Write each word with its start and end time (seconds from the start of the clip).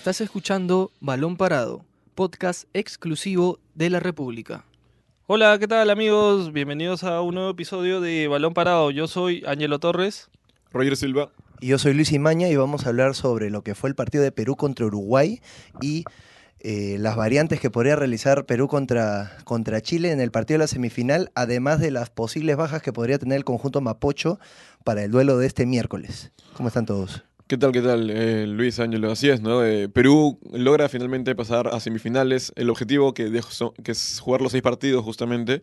Estás 0.00 0.22
escuchando 0.22 0.92
Balón 1.00 1.36
Parado, 1.36 1.84
podcast 2.14 2.64
exclusivo 2.72 3.58
de 3.74 3.90
la 3.90 4.00
República. 4.00 4.64
Hola, 5.26 5.58
¿qué 5.58 5.68
tal 5.68 5.90
amigos? 5.90 6.54
Bienvenidos 6.54 7.04
a 7.04 7.20
un 7.20 7.34
nuevo 7.34 7.50
episodio 7.50 8.00
de 8.00 8.26
Balón 8.26 8.54
Parado. 8.54 8.90
Yo 8.90 9.06
soy 9.08 9.44
Ángelo 9.46 9.78
Torres. 9.78 10.30
Roger 10.72 10.96
Silva. 10.96 11.32
Y 11.60 11.66
yo 11.66 11.78
soy 11.78 11.92
Luis 11.92 12.12
Imaña 12.12 12.48
y 12.48 12.56
vamos 12.56 12.86
a 12.86 12.88
hablar 12.88 13.14
sobre 13.14 13.50
lo 13.50 13.62
que 13.62 13.74
fue 13.74 13.90
el 13.90 13.94
partido 13.94 14.24
de 14.24 14.32
Perú 14.32 14.56
contra 14.56 14.86
Uruguay 14.86 15.42
y 15.82 16.04
eh, 16.60 16.96
las 16.98 17.14
variantes 17.14 17.60
que 17.60 17.68
podría 17.68 17.94
realizar 17.94 18.46
Perú 18.46 18.68
contra, 18.68 19.36
contra 19.44 19.82
Chile 19.82 20.12
en 20.12 20.22
el 20.22 20.30
partido 20.30 20.54
de 20.54 20.64
la 20.64 20.68
semifinal, 20.68 21.30
además 21.34 21.78
de 21.78 21.90
las 21.90 22.08
posibles 22.08 22.56
bajas 22.56 22.80
que 22.80 22.94
podría 22.94 23.18
tener 23.18 23.36
el 23.36 23.44
conjunto 23.44 23.82
Mapocho 23.82 24.40
para 24.82 25.04
el 25.04 25.10
duelo 25.10 25.36
de 25.36 25.46
este 25.46 25.66
miércoles. 25.66 26.32
¿Cómo 26.56 26.68
están 26.68 26.86
todos? 26.86 27.22
¿Qué 27.50 27.58
tal, 27.58 27.72
qué 27.72 27.82
tal, 27.82 28.08
eh, 28.10 28.46
Luis 28.46 28.78
Ángelo? 28.78 29.10
Así 29.10 29.28
es, 29.28 29.40
¿no? 29.40 29.64
Eh, 29.64 29.88
Perú 29.88 30.38
logra 30.52 30.88
finalmente 30.88 31.34
pasar 31.34 31.66
a 31.66 31.80
semifinales. 31.80 32.52
El 32.54 32.70
objetivo, 32.70 33.12
que, 33.12 33.28
que 33.82 33.90
es 33.90 34.20
jugar 34.20 34.40
los 34.40 34.52
seis 34.52 34.62
partidos 34.62 35.04
justamente, 35.04 35.60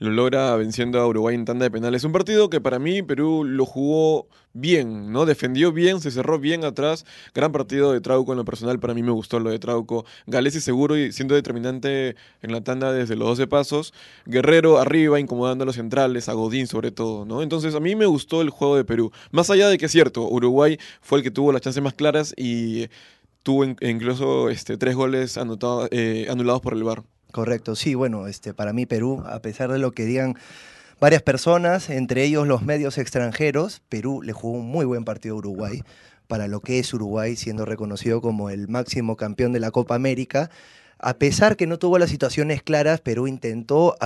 lo 0.00 0.10
logra 0.10 0.56
venciendo 0.56 0.98
a 0.98 1.06
Uruguay 1.06 1.34
en 1.34 1.44
tanda 1.44 1.64
de 1.64 1.70
penales. 1.70 2.04
Un 2.04 2.12
partido 2.12 2.48
que 2.48 2.60
para 2.60 2.78
mí 2.78 3.02
Perú 3.02 3.44
lo 3.44 3.66
jugó 3.66 4.28
bien, 4.54 5.12
¿no? 5.12 5.26
Defendió 5.26 5.72
bien, 5.72 6.00
se 6.00 6.10
cerró 6.10 6.38
bien 6.38 6.64
atrás. 6.64 7.04
Gran 7.34 7.52
partido 7.52 7.92
de 7.92 8.00
Trauco 8.00 8.32
en 8.32 8.38
lo 8.38 8.46
personal, 8.46 8.80
para 8.80 8.94
mí 8.94 9.02
me 9.02 9.12
gustó 9.12 9.38
lo 9.40 9.50
de 9.50 9.58
Trauco. 9.58 10.06
Galesi 10.26 10.60
seguro 10.62 10.96
y 10.96 11.12
siendo 11.12 11.34
determinante 11.34 12.16
en 12.40 12.50
la 12.50 12.62
tanda 12.62 12.92
desde 12.92 13.14
los 13.14 13.28
12 13.28 13.46
pasos. 13.46 13.92
Guerrero 14.24 14.78
arriba, 14.78 15.20
incomodando 15.20 15.64
a 15.64 15.66
los 15.66 15.76
centrales, 15.76 16.30
a 16.30 16.32
Godín 16.32 16.66
sobre 16.66 16.90
todo, 16.92 17.26
¿no? 17.26 17.42
Entonces 17.42 17.74
a 17.74 17.80
mí 17.80 17.94
me 17.94 18.06
gustó 18.06 18.40
el 18.40 18.48
juego 18.48 18.76
de 18.76 18.86
Perú. 18.86 19.12
Más 19.32 19.50
allá 19.50 19.68
de 19.68 19.76
que 19.76 19.84
es 19.84 19.92
cierto, 19.92 20.26
Uruguay 20.26 20.78
fue 21.02 21.18
el 21.18 21.24
que 21.24 21.30
tuvo 21.30 21.52
las 21.52 21.60
chances 21.60 21.82
más 21.82 21.92
claras 21.92 22.32
y 22.38 22.88
tuvo 23.42 23.64
incluso 23.64 24.48
este, 24.48 24.78
tres 24.78 24.96
goles 24.96 25.36
anotados, 25.36 25.88
eh, 25.92 26.26
anulados 26.30 26.62
por 26.62 26.72
el 26.72 26.84
VAR. 26.84 27.02
Correcto, 27.32 27.76
sí, 27.76 27.94
bueno, 27.94 28.26
este, 28.26 28.54
para 28.54 28.72
mí 28.72 28.86
Perú, 28.86 29.22
a 29.26 29.40
pesar 29.40 29.70
de 29.70 29.78
lo 29.78 29.92
que 29.92 30.04
digan 30.04 30.36
varias 30.98 31.22
personas, 31.22 31.88
entre 31.90 32.24
ellos 32.24 32.46
los 32.46 32.62
medios 32.62 32.98
extranjeros, 32.98 33.82
Perú 33.88 34.22
le 34.22 34.32
jugó 34.32 34.58
un 34.58 34.66
muy 34.66 34.84
buen 34.84 35.04
partido 35.04 35.36
a 35.36 35.38
Uruguay, 35.38 35.82
para 36.26 36.48
lo 36.48 36.60
que 36.60 36.78
es 36.78 36.94
Uruguay, 36.94 37.36
siendo 37.36 37.64
reconocido 37.64 38.20
como 38.20 38.50
el 38.50 38.68
máximo 38.68 39.16
campeón 39.16 39.52
de 39.52 39.60
la 39.60 39.70
Copa 39.70 39.96
América. 39.96 40.50
A 40.98 41.14
pesar 41.14 41.56
que 41.56 41.66
no 41.66 41.78
tuvo 41.78 41.98
las 41.98 42.10
situaciones 42.10 42.62
claras, 42.62 43.00
Perú 43.00 43.26
intentó 43.26 43.96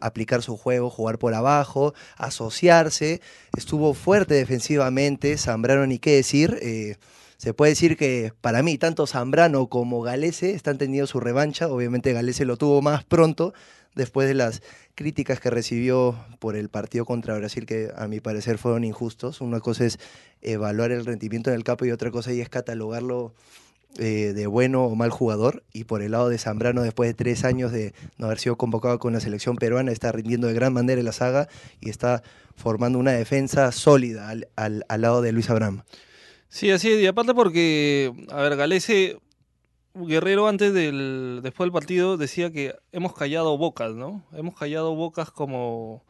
aplicar 0.00 0.40
su 0.42 0.56
juego, 0.56 0.88
jugar 0.88 1.18
por 1.18 1.34
abajo, 1.34 1.94
asociarse, 2.16 3.20
estuvo 3.56 3.92
fuerte 3.92 4.34
defensivamente, 4.34 5.36
Zambrano 5.36 5.86
ni 5.86 5.98
qué 5.98 6.16
decir. 6.16 6.58
Eh, 6.62 6.96
se 7.36 7.54
puede 7.54 7.72
decir 7.72 7.96
que 7.96 8.32
para 8.40 8.62
mí, 8.62 8.78
tanto 8.78 9.06
Zambrano 9.06 9.68
como 9.68 10.02
Galese 10.02 10.54
están 10.54 10.78
teniendo 10.78 11.06
su 11.06 11.20
revancha. 11.20 11.68
Obviamente 11.68 12.12
Galese 12.12 12.44
lo 12.44 12.56
tuvo 12.56 12.82
más 12.82 13.04
pronto 13.04 13.54
después 13.94 14.28
de 14.28 14.34
las 14.34 14.62
críticas 14.94 15.40
que 15.40 15.50
recibió 15.50 16.16
por 16.38 16.56
el 16.56 16.68
partido 16.68 17.04
contra 17.04 17.36
Brasil, 17.36 17.66
que 17.66 17.90
a 17.96 18.08
mi 18.08 18.20
parecer 18.20 18.58
fueron 18.58 18.84
injustos. 18.84 19.40
Una 19.40 19.60
cosa 19.60 19.84
es 19.84 19.98
evaluar 20.42 20.92
el 20.92 21.04
rendimiento 21.04 21.50
en 21.50 21.56
el 21.56 21.64
campo 21.64 21.84
y 21.84 21.90
otra 21.90 22.10
cosa 22.10 22.32
es 22.32 22.48
catalogarlo 22.48 23.34
eh, 23.98 24.32
de 24.34 24.46
bueno 24.46 24.84
o 24.84 24.94
mal 24.94 25.10
jugador. 25.10 25.62
Y 25.72 25.84
por 25.84 26.02
el 26.02 26.12
lado 26.12 26.28
de 26.28 26.38
Zambrano, 26.38 26.82
después 26.82 27.08
de 27.08 27.14
tres 27.14 27.44
años 27.44 27.72
de 27.72 27.94
no 28.18 28.26
haber 28.26 28.38
sido 28.38 28.56
convocado 28.56 28.98
con 28.98 29.12
la 29.12 29.20
selección 29.20 29.56
peruana, 29.56 29.92
está 29.92 30.12
rindiendo 30.12 30.46
de 30.46 30.54
gran 30.54 30.72
manera 30.72 30.98
en 30.98 31.04
la 31.04 31.12
saga 31.12 31.48
y 31.80 31.90
está 31.90 32.22
formando 32.56 32.98
una 32.98 33.12
defensa 33.12 33.70
sólida 33.72 34.28
al, 34.28 34.48
al, 34.56 34.84
al 34.88 35.00
lado 35.00 35.22
de 35.22 35.32
Luis 35.32 35.50
Abraham. 35.50 35.82
Sí, 36.54 36.70
así 36.70 36.88
es. 36.92 37.00
Y 37.00 37.06
aparte 37.08 37.34
porque, 37.34 38.12
a 38.30 38.40
ver, 38.42 38.54
Galese, 38.54 39.18
Guerrero 39.92 40.46
antes 40.46 40.72
del, 40.72 41.40
después 41.42 41.66
del 41.66 41.72
partido 41.72 42.16
decía 42.16 42.52
que 42.52 42.76
hemos 42.92 43.12
callado 43.12 43.58
bocas, 43.58 43.92
¿no? 43.96 44.24
Hemos 44.32 44.56
callado 44.56 44.94
bocas 44.94 45.32
como 45.32 46.04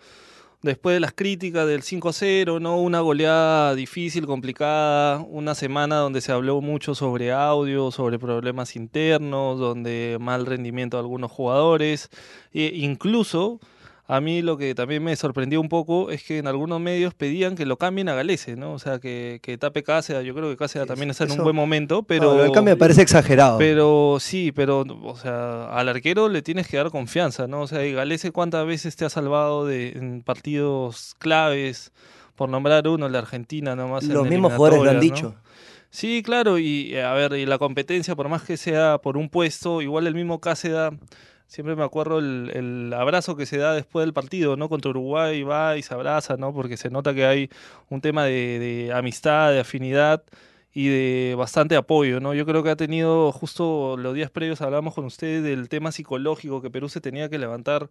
después 0.60 0.96
de 0.96 1.00
las 1.00 1.14
críticas 1.14 1.66
del 1.66 1.80
5-0, 1.80 2.60
¿no? 2.60 2.78
Una 2.78 3.00
goleada 3.00 3.74
difícil, 3.74 4.26
complicada, 4.26 5.20
una 5.20 5.54
semana 5.54 5.96
donde 5.96 6.20
se 6.20 6.32
habló 6.32 6.60
mucho 6.60 6.94
sobre 6.94 7.32
audio, 7.32 7.90
sobre 7.90 8.18
problemas 8.18 8.76
internos, 8.76 9.58
donde 9.58 10.18
mal 10.20 10.44
rendimiento 10.44 10.98
de 10.98 11.04
algunos 11.04 11.32
jugadores, 11.32 12.10
e 12.52 12.70
incluso 12.74 13.60
a 14.06 14.20
mí 14.20 14.42
lo 14.42 14.58
que 14.58 14.74
también 14.74 15.02
me 15.02 15.16
sorprendió 15.16 15.60
un 15.60 15.70
poco 15.70 16.10
es 16.10 16.22
que 16.22 16.36
en 16.36 16.46
algunos 16.46 16.78
medios 16.78 17.14
pedían 17.14 17.56
que 17.56 17.64
lo 17.64 17.78
cambien 17.78 18.10
a 18.10 18.14
Galese, 18.14 18.54
¿no? 18.54 18.74
O 18.74 18.78
sea, 18.78 18.98
que, 18.98 19.40
que 19.42 19.56
tape 19.56 19.82
Cáceres. 19.82 20.26
Yo 20.26 20.34
creo 20.34 20.50
que 20.50 20.58
Cáceres 20.58 20.86
también 20.86 21.10
está 21.10 21.24
en 21.24 21.32
un 21.32 21.38
buen 21.38 21.56
momento, 21.56 22.02
pero... 22.02 22.44
el 22.44 22.52
cambio 22.52 22.74
me 22.74 22.78
parece 22.78 23.00
exagerado. 23.00 23.56
Pero 23.56 24.18
sí, 24.20 24.52
pero, 24.52 24.84
o 25.02 25.16
sea, 25.16 25.70
al 25.70 25.88
arquero 25.88 26.28
le 26.28 26.42
tienes 26.42 26.68
que 26.68 26.76
dar 26.76 26.90
confianza, 26.90 27.46
¿no? 27.46 27.62
O 27.62 27.66
sea, 27.66 27.86
y 27.86 27.92
Galese 27.94 28.30
cuántas 28.30 28.66
veces 28.66 28.94
te 28.94 29.06
ha 29.06 29.08
salvado 29.08 29.64
de, 29.64 29.92
en 29.92 30.22
partidos 30.22 31.14
claves, 31.18 31.90
por 32.36 32.50
nombrar 32.50 32.86
uno, 32.86 33.08
la 33.08 33.20
Argentina 33.20 33.74
nomás. 33.74 34.04
Los 34.04 34.28
mismos 34.28 34.52
jugadores 34.52 34.84
lo 34.84 34.90
han 34.90 35.00
dicho. 35.00 35.34
Sí, 35.88 36.22
claro, 36.22 36.58
y 36.58 36.96
a 36.96 37.12
ver, 37.14 37.34
y 37.34 37.46
la 37.46 37.56
competencia, 37.56 38.16
por 38.16 38.28
más 38.28 38.42
que 38.42 38.56
sea 38.56 38.98
por 38.98 39.16
un 39.16 39.30
puesto, 39.30 39.80
igual 39.80 40.06
el 40.06 40.14
mismo 40.14 40.40
Cáceres 40.40 40.92
Siempre 41.46 41.76
me 41.76 41.84
acuerdo 41.84 42.18
el, 42.18 42.92
abrazo 42.96 43.36
que 43.36 43.46
se 43.46 43.58
da 43.58 43.74
después 43.74 44.04
del 44.04 44.12
partido, 44.12 44.56
¿no? 44.56 44.68
Contra 44.68 44.90
Uruguay 44.90 45.42
va 45.42 45.76
y 45.76 45.82
se 45.82 45.94
abraza, 45.94 46.36
¿no? 46.36 46.52
Porque 46.52 46.76
se 46.76 46.90
nota 46.90 47.14
que 47.14 47.26
hay 47.26 47.50
un 47.90 48.00
tema 48.00 48.24
de, 48.24 48.90
amistad, 48.94 49.52
de 49.52 49.60
afinidad 49.60 50.24
y 50.72 50.88
de 50.88 51.34
bastante 51.36 51.76
apoyo, 51.76 52.18
¿no? 52.20 52.34
Yo 52.34 52.46
creo 52.46 52.62
que 52.64 52.70
ha 52.70 52.76
tenido, 52.76 53.30
justo 53.30 53.96
los 53.96 54.14
días 54.14 54.30
previos 54.30 54.60
hablamos 54.62 54.94
con 54.94 55.04
ustedes 55.04 55.44
del 55.44 55.68
tema 55.68 55.92
psicológico, 55.92 56.60
que 56.60 56.70
Perú 56.70 56.88
se 56.88 57.00
tenía 57.00 57.28
que 57.28 57.38
levantar 57.38 57.88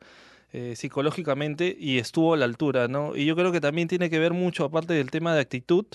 eh, 0.52 0.75
psicológicamente 0.75 1.75
y 1.80 2.00
estuvo 2.00 2.34
a 2.34 2.38
la 2.38 2.46
altura, 2.46 2.88
¿no? 2.88 3.16
Y 3.16 3.25
yo 3.25 3.36
creo 3.36 3.52
que 3.52 3.62
también 3.62 3.88
tiene 3.88 4.09
que 4.09 4.19
ver 4.19 4.34
mucho, 4.34 4.66
aparte 4.66 4.94
del 4.94 5.09
tema 5.12 5.34
de 5.34 5.42
actitud, 5.42 5.86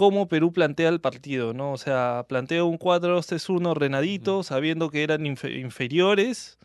cómo 0.00 0.28
Perú 0.28 0.52
plantea 0.52 0.88
el 0.88 1.00
partido, 1.00 1.52
¿no? 1.52 1.72
O 1.72 1.76
sea, 1.76 2.24
plantea 2.26 2.64
un 2.64 2.78
4-2-3-1 2.78 3.74
renadito, 3.74 4.42
sabiendo 4.42 4.88
que 4.88 5.02
eran 5.02 5.26
inferiores, 5.26 6.58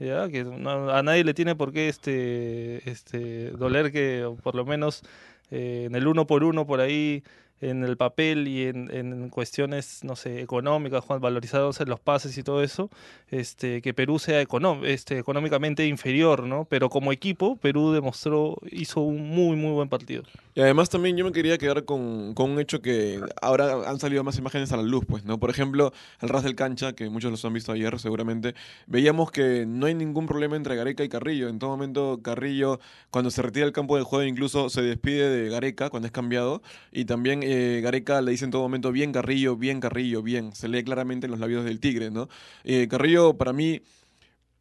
que 0.00 0.40
a 0.40 1.02
nadie 1.02 1.24
le 1.24 1.34
tiene 1.34 1.54
por 1.54 1.72
qué 1.72 1.88
este, 1.88 2.88
este 2.90 3.50
doler 3.50 3.92
que 3.92 4.26
por 4.42 4.54
lo 4.54 4.64
menos 4.64 5.02
eh, 5.50 5.84
en 5.86 5.94
el 5.94 6.06
uno 6.06 6.26
por 6.26 6.42
uno 6.42 6.66
por 6.66 6.80
ahí 6.80 7.22
en 7.60 7.84
el 7.84 7.96
papel 7.96 8.48
y 8.48 8.66
en, 8.66 8.90
en 8.92 9.28
cuestiones, 9.28 10.02
no 10.02 10.16
sé, 10.16 10.40
económicas, 10.40 11.04
valorizados 11.06 11.80
los 11.86 12.00
pases 12.00 12.36
y 12.38 12.42
todo 12.42 12.62
eso, 12.62 12.90
este, 13.28 13.82
que 13.82 13.94
Perú 13.94 14.18
sea 14.18 14.44
este, 14.84 15.18
económicamente 15.18 15.86
inferior, 15.86 16.44
¿no? 16.44 16.64
Pero 16.64 16.88
como 16.88 17.12
equipo, 17.12 17.56
Perú 17.56 17.92
demostró, 17.92 18.56
hizo 18.70 19.00
un 19.00 19.28
muy, 19.28 19.56
muy 19.56 19.72
buen 19.72 19.88
partido. 19.88 20.22
Y 20.54 20.60
además 20.60 20.90
también 20.90 21.16
yo 21.16 21.24
me 21.24 21.32
quería 21.32 21.58
quedar 21.58 21.84
con, 21.84 22.34
con, 22.34 22.50
un 22.50 22.60
hecho 22.60 22.82
que 22.82 23.20
ahora 23.40 23.88
han 23.88 24.00
salido 24.00 24.24
más 24.24 24.36
imágenes 24.38 24.72
a 24.72 24.76
la 24.76 24.82
luz, 24.82 25.04
pues, 25.06 25.24
¿no? 25.24 25.38
Por 25.38 25.50
ejemplo, 25.50 25.92
el 26.20 26.28
ras 26.28 26.42
del 26.42 26.54
cancha, 26.54 26.94
que 26.94 27.08
muchos 27.08 27.30
los 27.30 27.44
han 27.44 27.52
visto 27.52 27.72
ayer 27.72 27.98
seguramente, 27.98 28.54
veíamos 28.86 29.30
que 29.30 29.64
no 29.66 29.86
hay 29.86 29.94
ningún 29.94 30.26
problema 30.26 30.56
entre 30.56 30.76
Gareca 30.76 31.04
y 31.04 31.08
Carrillo. 31.08 31.48
En 31.48 31.58
todo 31.58 31.70
momento 31.70 32.20
Carrillo, 32.22 32.80
cuando 33.10 33.30
se 33.30 33.42
retira 33.42 33.66
del 33.66 33.72
campo 33.72 33.96
del 33.96 34.04
juego, 34.04 34.24
incluso 34.24 34.70
se 34.70 34.82
despide 34.82 35.28
de 35.28 35.50
Gareca 35.50 35.90
cuando 35.90 36.06
es 36.06 36.12
cambiado. 36.12 36.62
Y 36.92 37.04
también 37.04 37.42
eh, 37.52 37.80
Gareca 37.80 38.20
le 38.20 38.30
dice 38.30 38.44
en 38.44 38.52
todo 38.52 38.62
momento, 38.62 38.92
bien 38.92 39.10
Carrillo, 39.10 39.56
bien 39.56 39.80
Carrillo, 39.80 40.22
bien. 40.22 40.54
Se 40.54 40.68
lee 40.68 40.84
claramente 40.84 41.26
en 41.26 41.32
los 41.32 41.40
labios 41.40 41.64
del 41.64 41.80
Tigre, 41.80 42.10
¿no? 42.12 42.28
Eh, 42.62 42.86
Carrillo, 42.88 43.34
para 43.34 43.52
mí, 43.52 43.82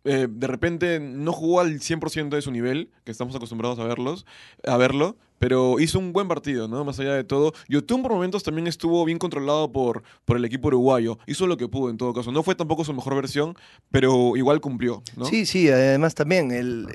eh, 0.05 0.27
de 0.27 0.47
repente 0.47 0.99
no 0.99 1.31
jugó 1.31 1.59
al 1.59 1.79
100% 1.79 2.29
de 2.29 2.41
su 2.41 2.51
nivel, 2.51 2.89
que 3.03 3.11
estamos 3.11 3.35
acostumbrados 3.35 3.77
a, 3.77 3.83
verlos, 3.83 4.25
a 4.65 4.75
verlo, 4.77 5.17
pero 5.37 5.79
hizo 5.79 5.99
un 5.99 6.13
buen 6.13 6.27
partido, 6.27 6.67
¿no? 6.67 6.83
Más 6.83 6.99
allá 6.99 7.13
de 7.13 7.23
todo. 7.23 7.53
Yotun 7.67 8.01
por 8.01 8.11
momentos 8.11 8.41
también 8.41 8.65
estuvo 8.65 9.05
bien 9.05 9.19
controlado 9.19 9.71
por, 9.71 10.01
por 10.25 10.37
el 10.37 10.45
equipo 10.45 10.69
uruguayo. 10.69 11.19
Hizo 11.27 11.45
lo 11.45 11.57
que 11.57 11.67
pudo 11.67 11.91
en 11.91 11.97
todo 11.97 12.13
caso. 12.15 12.31
No 12.31 12.41
fue 12.41 12.55
tampoco 12.55 12.83
su 12.83 12.93
mejor 12.93 13.13
versión, 13.15 13.55
pero 13.91 14.35
igual 14.35 14.61
cumplió, 14.61 15.03
¿no? 15.15 15.25
Sí, 15.25 15.45
sí, 15.45 15.69
además 15.69 16.15
también 16.15 16.51
el 16.51 16.87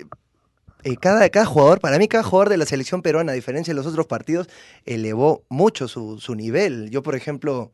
eh, 0.85 0.97
cada, 0.99 1.29
cada 1.31 1.47
jugador, 1.47 1.81
para 1.81 1.99
mí 1.99 2.09
cada 2.09 2.23
jugador 2.23 2.51
de 2.51 2.59
la 2.59 2.67
selección 2.67 3.01
peruana, 3.01 3.33
a 3.33 3.35
diferencia 3.35 3.73
de 3.73 3.77
los 3.77 3.87
otros 3.87 4.07
partidos, 4.07 4.49
elevó 4.85 5.43
mucho 5.49 5.89
su, 5.89 6.35
nivel. 6.35 6.91
Yo, 6.91 7.03
por 7.03 7.15
ejemplo, 7.15 7.71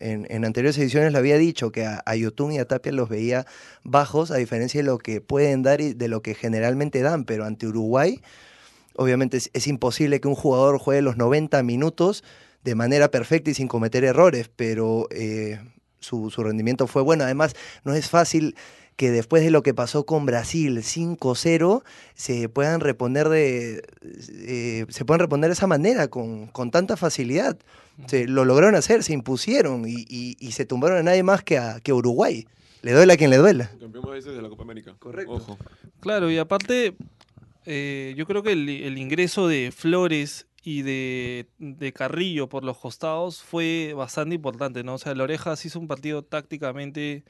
en, 0.00 0.42
anteriores 0.42 0.78
ediciones 0.78 1.12
lo 1.12 1.18
había 1.18 1.36
dicho 1.36 1.70
que 1.70 1.84
a, 1.84 2.16
Yotun 2.16 2.52
y 2.52 2.58
a 2.58 2.66
Tapia 2.66 2.92
los 2.92 3.10
veía 3.10 3.46
bajos, 3.84 4.30
a 4.30 4.36
diferencia 4.36 4.80
de 4.80 4.86
lo 4.86 4.96
que 4.96 5.20
pueden 5.20 5.62
dar 5.62 5.82
y 5.82 5.92
de 5.92 6.08
lo 6.08 6.22
que 6.22 6.34
generalmente 6.34 7.02
dan, 7.02 7.24
pero 7.24 7.44
ante 7.44 7.66
Uruguay, 7.66 8.22
obviamente 8.94 9.36
es, 9.36 9.66
imposible 9.66 10.22
que 10.22 10.28
un 10.28 10.34
jugador 10.34 10.78
juegue 10.78 11.02
los 11.02 11.18
90 11.18 11.62
minutos 11.62 12.24
de 12.64 12.74
manera 12.74 13.10
perfecta 13.10 13.50
y 13.50 13.54
sin 13.54 13.68
cometer 13.68 14.02
errores, 14.02 14.50
pero 14.56 15.08
eh, 15.10 15.60
su, 16.00 16.30
su 16.30 16.42
rendimiento 16.42 16.86
fue 16.86 17.02
bueno. 17.02 17.24
Además, 17.24 17.54
no 17.84 17.92
es 17.94 18.08
fácil 18.08 18.56
que 18.96 19.10
después 19.10 19.42
de 19.44 19.50
lo 19.50 19.62
que 19.62 19.74
pasó 19.74 20.04
con 20.06 20.24
Brasil 20.26 20.78
5-0 20.78 21.82
se 22.14 22.48
puedan 22.48 22.80
reponer 22.80 23.28
de 23.28 23.82
eh, 24.30 24.86
se 24.88 25.04
puedan 25.04 25.20
reponer 25.20 25.48
de 25.50 25.54
esa 25.54 25.66
manera 25.66 26.08
con, 26.08 26.46
con, 26.46 26.70
tanta 26.70 26.96
facilidad 26.96 27.58
Se, 28.06 28.26
lo 28.26 28.44
lograron 28.44 28.74
hacer, 28.74 29.02
se 29.02 29.12
impusieron 29.12 29.86
y, 29.88 30.04
y- 30.08 30.36
y 30.40 30.52
se 30.52 30.64
tumbaron 30.64 30.98
a 30.98 31.02
nadie 31.02 31.22
más 31.22 31.42
que 31.44 31.58
a, 31.58 31.80
que 31.80 31.90
a 31.92 31.94
Uruguay. 31.94 32.46
Le 32.82 32.92
duela 32.92 33.14
a 33.14 33.16
quien 33.16 33.30
le 33.30 33.36
duela. 33.38 33.70
Campeón 33.80 34.04
más 34.04 34.12
veces 34.12 34.34
de 34.36 34.42
la 34.42 34.48
Copa 34.48 34.62
América. 34.62 34.94
Correcto. 34.98 35.32
Ojo. 35.32 35.58
Claro, 36.00 36.30
y 36.30 36.38
aparte, 36.38 36.94
eh, 37.64 38.14
yo 38.16 38.26
creo 38.26 38.42
que 38.42 38.52
el, 38.52 38.68
el 38.68 38.96
ingreso 38.98 39.48
de 39.48 39.72
Flores 39.74 40.46
y 40.62 40.82
de, 40.82 41.46
de 41.58 41.92
Carrillo 41.92 42.48
por 42.48 42.64
los 42.64 42.78
costados 42.78 43.42
fue 43.42 43.92
bastante 43.96 44.34
importante, 44.36 44.84
¿no? 44.84 44.94
O 44.94 44.98
sea, 44.98 45.14
Lorejas 45.14 45.64
hizo 45.64 45.80
un 45.80 45.88
partido 45.88 46.22
tácticamente 46.22 47.24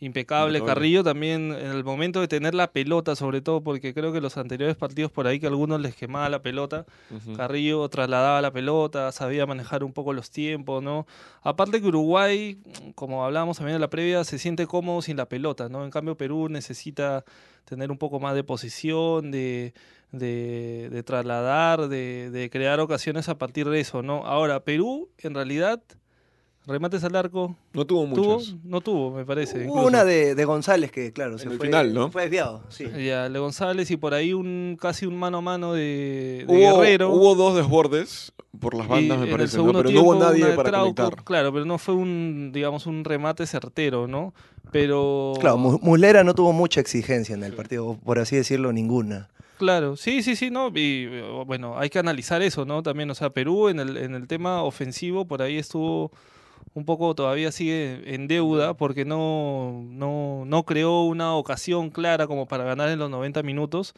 impecable. 0.00 0.64
Carrillo 0.64 1.02
también 1.02 1.52
en 1.52 1.70
el 1.72 1.82
momento 1.82 2.20
de 2.20 2.28
tener 2.28 2.54
la 2.54 2.70
pelota, 2.70 3.16
sobre 3.16 3.40
todo 3.40 3.60
porque 3.62 3.92
creo 3.94 4.12
que 4.12 4.20
los 4.20 4.36
anteriores 4.36 4.76
partidos 4.76 5.10
por 5.10 5.26
ahí 5.26 5.40
que 5.40 5.46
a 5.46 5.48
algunos 5.48 5.80
les 5.80 5.96
quemaba 5.96 6.28
la 6.28 6.40
pelota. 6.40 6.86
Carrillo 7.36 7.88
trasladaba 7.88 8.40
la 8.40 8.52
pelota, 8.52 9.10
sabía 9.12 9.46
manejar 9.46 9.82
un 9.82 9.92
poco 9.92 10.12
los 10.12 10.30
tiempos, 10.30 10.82
¿no? 10.82 11.06
Aparte 11.42 11.80
que 11.80 11.88
Uruguay, 11.88 12.58
como 12.94 13.24
hablábamos 13.24 13.56
también 13.58 13.76
en 13.76 13.80
la 13.80 13.90
previa, 13.90 14.22
se 14.24 14.38
siente 14.38 14.66
cómodo 14.66 15.02
sin 15.02 15.16
la 15.16 15.28
pelota, 15.28 15.68
¿no? 15.68 15.84
En 15.84 15.90
cambio 15.90 16.16
Perú 16.16 16.48
necesita 16.48 17.24
tener 17.64 17.90
un 17.90 17.98
poco 17.98 18.20
más 18.20 18.34
de 18.34 18.44
posición, 18.44 19.30
de, 19.30 19.74
de, 20.12 20.88
de 20.90 21.02
trasladar, 21.02 21.88
de, 21.88 22.30
de 22.30 22.50
crear 22.50 22.80
ocasiones 22.80 23.28
a 23.28 23.36
partir 23.36 23.68
de 23.68 23.80
eso, 23.80 24.02
¿no? 24.02 24.24
Ahora, 24.24 24.60
Perú, 24.64 25.10
en 25.18 25.34
realidad, 25.34 25.82
remates 26.68 27.02
al 27.02 27.16
arco, 27.16 27.56
No 27.72 27.84
tuvo 27.86 28.04
tuvo, 28.14 28.34
muchos. 28.34 28.56
no 28.64 28.80
tuvo, 28.80 29.10
me 29.10 29.24
parece. 29.24 29.56
Hubo 29.58 29.64
incluso. 29.64 29.86
una 29.88 30.04
de, 30.04 30.34
de 30.34 30.44
González 30.44 30.92
que, 30.92 31.12
claro, 31.12 31.38
se 31.38 31.46
En 31.46 31.52
el 31.52 31.58
fue, 31.58 31.66
final, 31.66 31.92
¿no? 31.94 32.10
fue 32.10 32.22
desviado. 32.22 32.62
Sí. 32.68 32.84
Ya, 33.04 33.28
Le 33.28 33.38
González 33.38 33.90
y 33.90 33.96
por 33.96 34.14
ahí 34.14 34.32
un 34.32 34.76
casi 34.80 35.06
un 35.06 35.16
mano 35.16 35.38
a 35.38 35.40
mano 35.40 35.72
de, 35.72 36.44
de 36.46 36.68
Hubo, 36.68 36.80
Guerrero. 36.80 37.10
hubo 37.10 37.34
dos 37.34 37.56
desbordes 37.56 38.32
por 38.60 38.74
las 38.74 38.86
bandas, 38.88 39.18
me 39.18 39.26
parece, 39.26 39.56
¿no? 39.58 39.72
pero 39.72 39.90
no 39.90 40.00
hubo 40.02 40.14
nadie 40.14 40.44
de 40.44 40.52
para 40.54 40.70
Trauco, 40.70 40.94
conectar. 40.94 41.24
Claro, 41.24 41.52
pero 41.52 41.64
no 41.64 41.78
fue 41.78 41.94
un, 41.94 42.50
digamos, 42.52 42.86
un 42.86 43.04
remate 43.04 43.46
certero, 43.46 44.06
¿no? 44.06 44.34
Pero... 44.72 45.32
Claro, 45.40 45.56
Mu- 45.58 45.78
Muslera 45.82 46.24
no 46.24 46.34
tuvo 46.34 46.52
mucha 46.52 46.80
exigencia 46.80 47.34
en 47.34 47.42
el 47.44 47.52
partido, 47.54 47.96
por 48.04 48.18
así 48.18 48.36
decirlo, 48.36 48.72
ninguna. 48.72 49.28
Claro, 49.58 49.96
sí, 49.96 50.22
sí, 50.22 50.36
sí, 50.36 50.50
¿no? 50.50 50.70
Y 50.74 51.06
bueno, 51.46 51.78
hay 51.78 51.90
que 51.90 51.98
analizar 51.98 52.42
eso, 52.42 52.64
¿no? 52.64 52.82
También, 52.82 53.10
o 53.10 53.14
sea, 53.14 53.30
Perú 53.30 53.68
en 53.68 53.80
el, 53.80 53.96
en 53.96 54.14
el 54.14 54.26
tema 54.28 54.62
ofensivo 54.62 55.24
por 55.24 55.42
ahí 55.42 55.56
estuvo 55.58 56.12
un 56.78 56.84
poco, 56.86 57.14
todavía 57.14 57.52
sigue 57.52 58.14
en 58.14 58.28
deuda 58.28 58.74
porque 58.74 59.04
no, 59.04 59.84
no, 59.90 60.44
no 60.46 60.62
creó 60.62 61.02
una 61.02 61.34
ocasión 61.34 61.90
clara 61.90 62.26
como 62.26 62.46
para 62.46 62.64
ganar 62.64 62.88
en 62.88 62.98
los 62.98 63.10
90 63.10 63.42
minutos. 63.42 63.92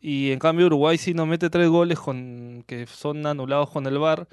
Y 0.00 0.30
en 0.32 0.38
cambio 0.38 0.66
Uruguay 0.66 0.96
sí 0.96 1.12
nos 1.12 1.26
mete 1.26 1.50
tres 1.50 1.68
goles 1.68 1.98
con, 1.98 2.64
que 2.66 2.86
son 2.86 3.26
anulados 3.26 3.68
con 3.70 3.86
el 3.86 3.98
VAR. 3.98 4.26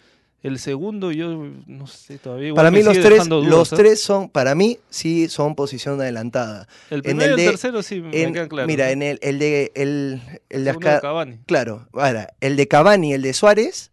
El 0.44 0.60
segundo, 0.60 1.12
yo 1.12 1.46
no 1.66 1.88
sé, 1.88 2.20
todavía 2.20 2.54
Para 2.54 2.70
mí 2.72 2.84
los 2.84 2.98
tres, 3.00 3.28
dudas, 3.28 3.50
los 3.50 3.74
¿eh? 3.74 3.76
tres 3.76 4.02
son, 4.02 4.30
para 4.30 4.54
mí 4.54 4.78
sí 4.90 5.28
son 5.30 5.56
posición 5.56 6.00
adelantada. 6.00 6.68
El 6.92 7.02
primero 7.02 7.36
y 7.38 7.42
el 7.42 7.50
tercero 7.50 7.82
sí 7.82 8.00
me 8.00 8.22
En- 8.22 8.34
quedan 8.34 8.48
claros. 8.48 8.68
mira, 8.68 8.92
en 8.92 9.02
el, 9.02 9.20
el 9.24 9.40
de 9.40 9.72
el, 9.76 10.22
el 10.50 10.64
de 10.64 10.78
Cavani. 10.78 11.40
Claro, 11.48 11.88
ahora, 11.92 12.30
el 12.40 12.56
de 12.56 12.68
Cavani 12.68 13.10
y 13.10 13.14
el 13.14 13.24
de 13.24 13.34
Suárez, 13.34 13.92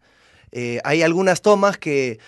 eh, 0.52 0.80
hay 0.84 1.02
algunas 1.02 1.40
tomas 1.42 1.78
que 1.78 2.18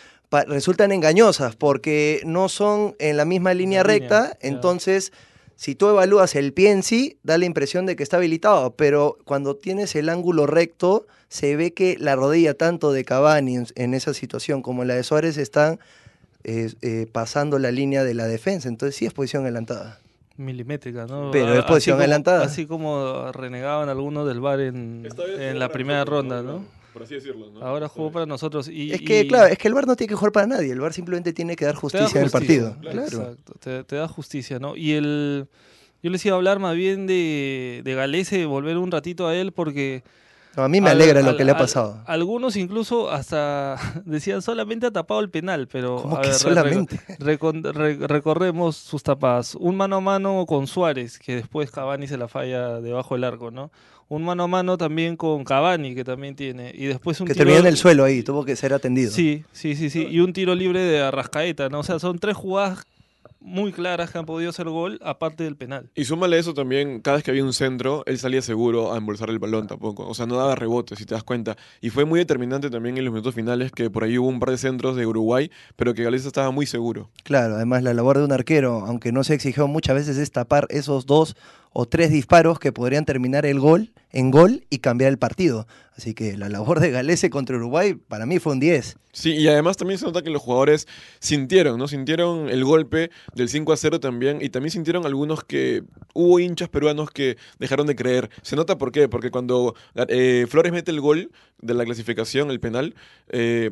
resultan 0.47 0.93
engañosas 0.93 1.57
porque 1.57 2.21
no 2.25 2.49
son 2.49 2.95
en 2.99 3.17
la 3.17 3.25
misma 3.25 3.55
línea 3.55 3.83
recta, 3.83 4.37
entonces 4.41 5.13
si 5.55 5.75
tú 5.75 5.89
evalúas 5.89 6.35
el 6.35 6.53
pie 6.53 6.71
en 6.71 6.83
sí, 6.83 7.17
da 7.23 7.39
la 7.39 7.47
impresión 7.47 7.87
de 7.87 7.97
que 7.97 8.03
está 8.03 8.19
habilitado, 8.19 8.73
pero 8.75 9.17
cuando 9.25 9.57
tienes 9.57 9.95
el 9.97 10.09
ángulo 10.11 10.47
recto, 10.47 11.07
se 11.29 11.57
ve 11.57 11.73
que 11.73 11.97
la 11.99 12.15
rodilla 12.15 12.55
tanto 12.55 12.93
de 12.93 13.05
Cavani 13.05 13.57
en, 13.57 13.67
en 13.75 13.95
esa 13.95 14.13
situación 14.13 14.61
como 14.63 14.85
la 14.85 14.95
de 14.95 15.03
Suárez 15.03 15.39
están 15.39 15.81
eh, 16.45 16.71
eh, 16.83 17.07
pasando 17.11 17.59
la 17.59 17.71
línea 17.71 18.05
de 18.05 18.15
la 18.15 18.27
defensa, 18.27 18.69
entonces 18.69 18.97
sí 18.97 19.07
es 19.07 19.13
posición 19.15 19.45
adelantada. 19.45 19.99
milimétrica, 20.37 21.07
¿no? 21.07 21.31
Pero 21.33 21.55
es 21.55 21.65
posición 21.65 21.77
así 21.77 21.87
como- 21.95 22.01
adelantada. 22.01 22.45
Así 22.45 22.67
como 22.67 23.33
renegaban 23.33 23.89
algunos 23.89 24.29
del 24.29 24.41
bar 24.41 24.61
en, 24.61 25.09
en 25.39 25.59
la 25.59 25.71
primera 25.71 26.05
ronda, 26.05 26.43
¿no? 26.43 26.65
Por 26.97 27.03
así 27.03 27.15
decirlo, 27.15 27.51
¿no? 27.51 27.61
Ahora 27.61 27.89
jugó 27.89 28.11
para 28.11 28.25
nosotros. 28.25 28.69
Y, 28.69 28.91
Es 28.91 29.03
que, 29.03 29.21
y 29.21 29.29
claro, 29.29 29.49
es 29.49 29.59
que 29.59 29.69
el 29.69 29.75
VAR 29.75 29.87
no 29.87 29.97
tiene 29.97 30.09
que 30.09 30.15
jugar 30.15 30.33
para 30.33 30.47
nadie, 30.47 30.73
el 30.73 30.81
VAR 30.81 30.95
simplemente 30.95 31.35
tiene 31.35 31.55
que 31.55 31.67
dar 31.67 31.75
da 31.75 31.81
justicia 31.81 32.19
en 32.21 32.25
el 32.25 32.31
justicia, 32.31 32.71
partido. 32.71 32.77
Claro. 32.81 33.03
Exacto, 33.31 33.53
te, 33.61 33.85
te 33.85 33.97
da 33.97 34.09
justicia, 34.09 34.59
¿no? 34.59 34.77
Y 34.77 34.93
el... 34.93 35.47
Yo 36.03 36.11
les 36.11 36.25
iba 36.25 36.35
a 36.35 36.39
hablar 36.39 36.59
más 36.59 36.75
bien 36.75 37.07
de, 37.07 37.83
de 37.85 37.95
Galese, 37.95 38.47
volver 38.47 38.79
un 38.79 38.91
ratito 38.91 39.27
a 39.27 39.35
él, 39.37 39.53
porque... 39.53 40.05
No, 40.57 40.63
a 40.63 40.69
mí 40.71 40.81
me 40.81 40.89
al- 40.89 40.97
alegra 41.03 41.21
lo 41.21 41.31
al- 41.31 41.37
que 41.37 41.45
le 41.45 41.51
ha 41.51 41.55
al- 41.55 41.61
pasado. 41.61 42.03
Algunos 42.07 42.57
incluso 42.57 43.11
hasta 43.11 43.77
decían 44.07 44.41
solamente 44.41 44.87
ha 44.87 44.91
tapado 44.91 45.21
el 45.21 45.29
penal, 45.29 45.69
pero... 45.69 45.97
¿Cómo 45.97 46.17
a 46.17 46.23
que 46.23 46.29
ver, 46.29 46.37
solamente? 46.37 46.99
recon- 47.19 47.63
re- 47.75 48.07
recorremos 48.07 48.77
sus 48.77 49.03
tapadas. 49.03 49.55
Un 49.55 49.77
mano 49.77 49.97
a 49.97 50.01
mano 50.01 50.47
con 50.47 50.67
Suárez, 50.67 51.19
que 51.19 51.35
después 51.37 51.71
Cavani 51.71 52.07
se 52.07 52.17
la 52.17 52.29
falla 52.29 52.81
debajo 52.81 53.17
del 53.17 53.25
arco, 53.25 53.51
¿no? 53.51 53.71
Un 54.09 54.25
mano 54.25 54.45
a 54.45 54.47
mano 54.47 54.79
también 54.79 55.17
con 55.17 55.43
Cavani, 55.43 55.95
que 55.95 56.05
también 56.05 56.37
tiene. 56.37 56.71
Y 56.75 56.87
después 56.87 57.21
un 57.21 57.27
Que 57.27 57.33
tiro- 57.33 57.45
terminó 57.47 57.61
en 57.61 57.67
el 57.67 57.77
suelo 57.77 58.05
ahí, 58.05 58.23
tuvo 58.23 58.45
que 58.45 58.55
ser 58.55 58.73
atendido. 58.73 59.11
Sí, 59.11 59.45
sí, 59.53 59.75
sí, 59.75 59.91
sí. 59.91 60.07
Y 60.09 60.21
un 60.21 60.33
tiro 60.33 60.55
libre 60.55 60.81
de 60.81 61.01
Arrascaeta, 61.01 61.69
¿no? 61.69 61.81
O 61.81 61.83
sea, 61.83 61.99
son 61.99 62.19
tres 62.21 62.37
jugadas 62.37 62.85
muy 63.47 63.73
claras 63.73 64.11
que 64.11 64.19
han 64.19 64.27
podido 64.27 64.51
hacer 64.51 64.69
gol, 64.69 64.99
aparte 65.03 65.45
del 65.45 65.57
penal. 65.57 65.89
Y 65.95 66.05
súmale 66.05 66.37
eso 66.37 66.53
también, 66.53 67.01
cada 67.01 67.17
vez 67.17 67.25
que 67.25 67.31
había 67.31 67.45
un 67.45 67.53
centro, 67.53 68.03
él 68.07 68.19
salía 68.19 68.43
seguro 68.43 68.93
a 68.93 68.99
embolsar 68.99 69.31
el 69.31 69.39
balón 69.39 69.69
tampoco. 69.69 70.07
O 70.07 70.15
sea, 70.15 70.27
no 70.27 70.37
daba 70.37 70.57
rebotes, 70.57 70.99
si 70.99 71.07
te 71.07 71.15
das 71.15 71.23
cuenta. 71.23 71.57
Y 71.81 71.91
fue 71.91 72.05
muy 72.05 72.19
determinante 72.19 72.71
también 72.71 72.99
en 72.99 73.05
los 73.05 73.13
minutos 73.15 73.35
finales, 73.35 73.71
que 73.71 73.89
por 73.89 74.03
ahí 74.03 74.19
hubo 74.19 74.27
un 74.27 74.41
par 74.41 74.51
de 74.51 74.59
centros 74.59 74.97
de 74.97 75.07
Uruguay, 75.07 75.51
pero 75.77 75.95
que 75.95 76.03
Galicia 76.03 76.27
estaba 76.27 76.51
muy 76.51 76.67
seguro. 76.67 77.11
Claro, 77.23 77.55
además 77.55 77.85
la 77.85 77.95
labor 77.95 78.19
de 78.19 78.25
un 78.25 78.33
arquero, 78.33 78.85
aunque 78.85 79.13
no 79.13 79.23
se 79.23 79.35
exigió 79.35 79.69
muchas 79.69 79.95
veces, 79.95 80.19
es 80.19 80.33
tapar 80.33 80.67
esos 80.71 81.07
dos 81.07 81.37
o 81.79 81.87
tres 81.87 82.11
disparos 82.11 82.59
que 82.59 82.73
podrían 82.73 83.05
terminar 83.05 83.47
el 83.47 83.61
gol 83.61 83.93
en 84.11 84.31
gol 84.31 84.65
y 84.71 84.79
cambiar 84.79 85.11
el 85.11 85.19
partido. 85.19 85.67
Así 85.95 86.15
que 86.15 86.37
la 86.37 86.49
labor 86.49 86.81
de 86.81 86.91
Galese 86.91 87.29
contra 87.29 87.57
Uruguay 87.57 87.95
para 87.95 88.25
mí 88.25 88.39
fue 88.39 88.55
un 88.55 88.61
10. 88.61 88.97
Sí, 89.13 89.33
y 89.33 89.49
además 89.49 89.77
también 89.77 89.99
se 89.99 90.07
nota 90.07 90.23
que 90.23 90.31
los 90.31 90.41
jugadores 90.41 90.89
sintieron, 91.21 91.79
¿no? 91.79 91.87
Sintieron 91.87 92.49
el 92.49 92.65
golpe 92.65 93.11
del 93.37 93.51
5 93.51 93.73
a 93.73 93.77
0 93.77 94.01
también, 94.01 94.39
y 94.41 94.49
también 94.49 94.71
sintieron 94.71 95.05
algunos 95.05 95.45
que 95.45 95.85
hubo 96.15 96.41
hinchas 96.41 96.71
peruanos 96.71 97.11
que 97.11 97.37
dejaron 97.59 97.87
de 97.87 97.95
creer. 97.95 98.31
Se 98.41 98.57
nota 98.57 98.79
por 98.79 98.93
qué, 98.93 99.09
porque 99.09 99.31
cuando 99.31 99.75
eh, 100.09 100.47
Flores 100.49 100.73
mete 100.73 100.91
el 100.91 101.03
gol 101.03 101.31
de 101.61 101.75
la 101.75 101.85
clasificación, 101.85 102.51
el 102.51 102.61
penal, 102.61 102.95
eh, 103.29 103.71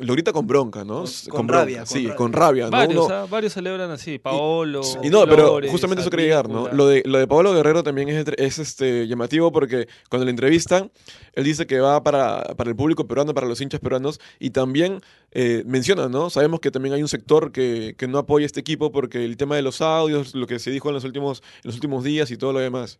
lo 0.00 0.12
grita 0.12 0.32
con 0.32 0.46
bronca, 0.46 0.84
¿no? 0.84 1.04
Con- 1.04 1.30
con 1.30 1.46
bronca, 1.46 1.60
rabia, 1.64 1.78
con 1.78 1.86
sí, 1.86 1.98
rabia. 2.02 2.16
con 2.16 2.32
rabia, 2.32 2.64
¿no? 2.66 2.70
Varios, 2.70 3.06
Uno- 3.06 3.14
¿ah? 3.14 3.26
varios 3.30 3.52
celebran 3.52 3.90
así. 3.90 4.18
Paolo. 4.18 4.80
Y 5.02 5.08
no, 5.10 5.26
pero 5.26 5.60
justamente 5.68 6.02
eso 6.02 6.10
quería 6.10 6.26
llegar, 6.26 6.48
¿no? 6.48 6.68
Lo 6.68 6.86
de, 6.86 7.02
lo 7.06 7.18
de 7.18 7.26
Pablo 7.26 7.52
Guerrero 7.54 7.82
también 7.82 8.08
es, 8.08 8.26
es, 8.36 8.58
este, 8.58 9.06
llamativo 9.08 9.52
porque 9.52 9.88
cuando 10.10 10.24
le 10.24 10.30
entrevistan, 10.30 10.90
él 11.32 11.44
dice 11.44 11.66
que 11.66 11.80
va 11.80 12.02
para, 12.02 12.42
para 12.56 12.70
el 12.70 12.76
público 12.76 13.06
peruano, 13.06 13.34
para 13.34 13.46
los 13.46 13.60
hinchas 13.60 13.80
peruanos, 13.80 14.20
y 14.38 14.50
también 14.50 15.00
eh, 15.32 15.62
menciona, 15.66 16.08
¿no? 16.08 16.30
Sabemos 16.30 16.60
que 16.60 16.70
también 16.70 16.94
hay 16.94 17.02
un 17.02 17.08
sector 17.08 17.52
que, 17.52 17.94
que 17.98 18.06
no 18.08 18.18
apoya 18.18 18.46
este 18.46 18.60
equipo 18.60 18.92
porque 18.92 19.24
el 19.24 19.36
tema 19.36 19.56
de 19.56 19.62
los 19.62 19.80
audios, 19.80 20.34
lo 20.34 20.46
que 20.46 20.58
se 20.58 20.70
dijo 20.70 20.88
en 20.88 20.94
los 20.94 21.04
últimos, 21.04 21.42
en 21.62 21.68
los 21.68 21.74
últimos 21.74 22.04
días 22.04 22.30
y 22.30 22.36
todo 22.36 22.52
lo 22.52 22.58
demás. 22.58 22.98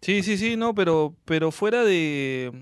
Sí, 0.00 0.22
sí, 0.22 0.38
sí, 0.38 0.56
no, 0.56 0.74
pero, 0.74 1.14
pero 1.24 1.50
fuera 1.50 1.84
de 1.84 2.52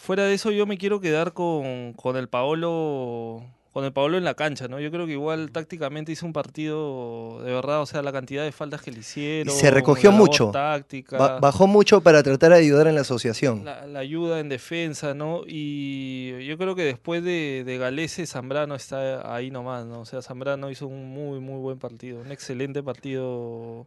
fuera 0.00 0.24
de 0.24 0.34
eso 0.34 0.50
yo 0.50 0.66
me 0.66 0.78
quiero 0.78 1.00
quedar 1.00 1.34
con, 1.34 1.92
con 1.92 2.16
el 2.16 2.28
Paolo 2.28 3.44
con 3.72 3.84
el 3.84 3.92
Paolo 3.92 4.18
en 4.18 4.24
la 4.24 4.34
cancha, 4.34 4.66
¿no? 4.66 4.80
Yo 4.80 4.90
creo 4.90 5.06
que 5.06 5.12
igual 5.12 5.52
tácticamente 5.52 6.10
hizo 6.10 6.26
un 6.26 6.32
partido 6.32 7.40
de 7.44 7.52
verdad, 7.52 7.80
o 7.80 7.86
sea, 7.86 8.02
la 8.02 8.10
cantidad 8.10 8.42
de 8.42 8.50
faltas 8.50 8.82
que 8.82 8.90
le 8.90 8.98
hicieron, 8.98 9.54
se 9.54 9.70
recogió 9.70 10.10
mucho. 10.10 10.50
táctica, 10.50 11.38
bajó 11.38 11.68
mucho 11.68 12.00
para 12.00 12.22
tratar 12.24 12.50
de 12.50 12.58
ayudar 12.58 12.88
en 12.88 12.96
la 12.96 13.02
asociación. 13.02 13.64
la, 13.64 13.86
la 13.86 14.00
ayuda 14.00 14.40
en 14.40 14.48
defensa, 14.48 15.14
¿no? 15.14 15.42
Y 15.46 16.44
yo 16.44 16.58
creo 16.58 16.74
que 16.74 16.82
después 16.82 17.22
de, 17.22 17.62
de 17.64 17.78
Galese, 17.78 18.26
Zambrano 18.26 18.74
está 18.74 19.32
ahí 19.32 19.52
nomás, 19.52 19.86
¿no? 19.86 20.00
O 20.00 20.04
sea, 20.04 20.20
Zambrano 20.20 20.70
hizo 20.70 20.88
un 20.88 21.08
muy, 21.10 21.38
muy 21.38 21.60
buen 21.60 21.78
partido, 21.78 22.22
un 22.22 22.32
excelente 22.32 22.82
partido, 22.82 23.86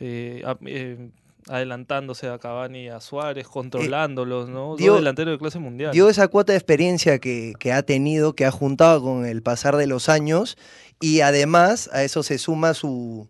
eh, 0.00 0.42
eh, 0.64 1.10
adelantándose 1.48 2.28
a 2.28 2.38
Cavani 2.38 2.84
y 2.84 2.88
a 2.88 3.00
Suárez, 3.00 3.46
controlándolos, 3.48 4.48
¿no? 4.48 4.76
dio- 4.76 4.92
Dos 4.92 5.00
delanteros 5.00 5.32
de 5.34 5.38
clase 5.38 5.58
mundial. 5.58 5.92
Dio 5.92 6.08
esa 6.08 6.28
cuota 6.28 6.52
de 6.52 6.58
experiencia 6.58 7.18
que, 7.18 7.52
que 7.58 7.72
ha 7.72 7.82
tenido, 7.82 8.34
que 8.34 8.44
ha 8.46 8.50
juntado 8.50 9.02
con 9.02 9.26
el 9.26 9.42
pasar 9.42 9.76
de 9.76 9.86
los 9.86 10.08
años 10.08 10.56
y 11.00 11.20
además 11.20 11.90
a 11.92 12.04
eso 12.04 12.22
se 12.22 12.38
suma 12.38 12.74
su 12.74 13.28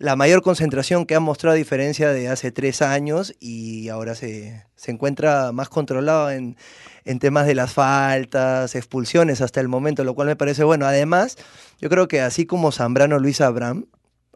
la 0.00 0.14
mayor 0.14 0.42
concentración 0.42 1.06
que 1.06 1.16
ha 1.16 1.20
mostrado 1.20 1.54
a 1.54 1.56
diferencia 1.56 2.10
de 2.12 2.28
hace 2.28 2.52
tres 2.52 2.82
años 2.82 3.34
y 3.40 3.88
ahora 3.88 4.14
se, 4.14 4.64
se 4.76 4.92
encuentra 4.92 5.50
más 5.50 5.68
controlado 5.68 6.30
en, 6.30 6.56
en 7.04 7.18
temas 7.18 7.48
de 7.48 7.56
las 7.56 7.72
faltas, 7.72 8.76
expulsiones 8.76 9.40
hasta 9.40 9.60
el 9.60 9.66
momento, 9.66 10.04
lo 10.04 10.14
cual 10.14 10.28
me 10.28 10.36
parece 10.36 10.62
bueno. 10.62 10.86
Además, 10.86 11.36
yo 11.80 11.88
creo 11.88 12.06
que 12.06 12.20
así 12.20 12.46
como 12.46 12.70
Zambrano 12.70 13.18
Luis 13.18 13.40
Abraham, 13.40 13.86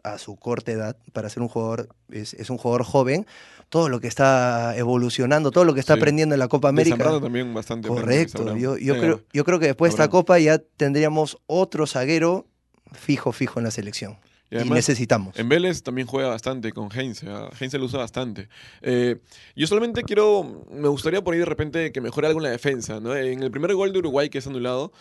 a 0.03 0.17
su 0.17 0.35
corta 0.35 0.71
edad, 0.71 0.97
para 1.13 1.29
ser 1.29 1.41
un 1.41 1.49
jugador, 1.49 1.89
es, 2.11 2.33
es 2.33 2.49
un 2.49 2.57
jugador 2.57 2.83
joven, 2.83 3.25
todo 3.69 3.89
lo 3.89 3.99
que 3.99 4.07
está 4.07 4.75
evolucionando, 4.77 5.49
todo 5.51 5.63
lo 5.65 5.73
que 5.73 5.79
está 5.79 5.93
Sí. 5.93 5.99
aprendiendo 5.99 6.35
en 6.35 6.39
la 6.39 6.47
Copa 6.47 6.69
América. 6.69 6.95
Zambrano 6.97 7.21
también 7.21 7.53
bastante. 7.53 7.87
Correcto, 7.87 8.55
yo, 8.57 8.77
yo, 8.77 8.97
creo, 8.99 9.21
yo 9.31 9.43
creo 9.45 9.59
que 9.59 9.67
después 9.67 9.91
de 9.91 9.95
esta. 10.03 10.09
Copa 10.09 10.37
ya 10.39 10.57
tendríamos 10.59 11.37
otro 11.47 11.87
zaguero 11.87 12.45
fijo, 12.91 13.31
fijo 13.31 13.59
en 13.59 13.63
la 13.65 13.71
selección. 13.71 14.17
Y 14.51 14.69
necesitamos. 14.69 15.35
En 15.39 15.49
Vélez 15.49 15.81
también 15.81 16.05
juega 16.05 16.29
bastante 16.29 16.71
con 16.73 16.91
Heinze. 16.91 17.27
a 17.27 17.49
Heinze 17.59 17.79
lo 17.79 17.85
usa 17.85 17.97
bastante. 17.97 18.49
Eh, 18.83 19.17
yo 19.55 19.65
solamente 19.65 20.03
quiero. 20.03 20.63
Me 20.69 20.87
gustaría 20.89 21.23
por 21.23 21.33
ahí 21.33 21.39
de 21.39 21.45
repente 21.45 21.91
que 21.91 22.01
mejore 22.01 22.27
algo 22.27 22.39
en 22.39 22.43
la 22.43 22.49
defensa. 22.51 22.99
¿no? 22.99 23.15
En 23.15 23.41
el 23.41 23.49
primer 23.49 23.73
gol 23.73 23.91
de 23.93 23.97
Uruguay 23.97 24.29
que 24.29 24.37
es 24.37 24.45
anulado, 24.45 24.91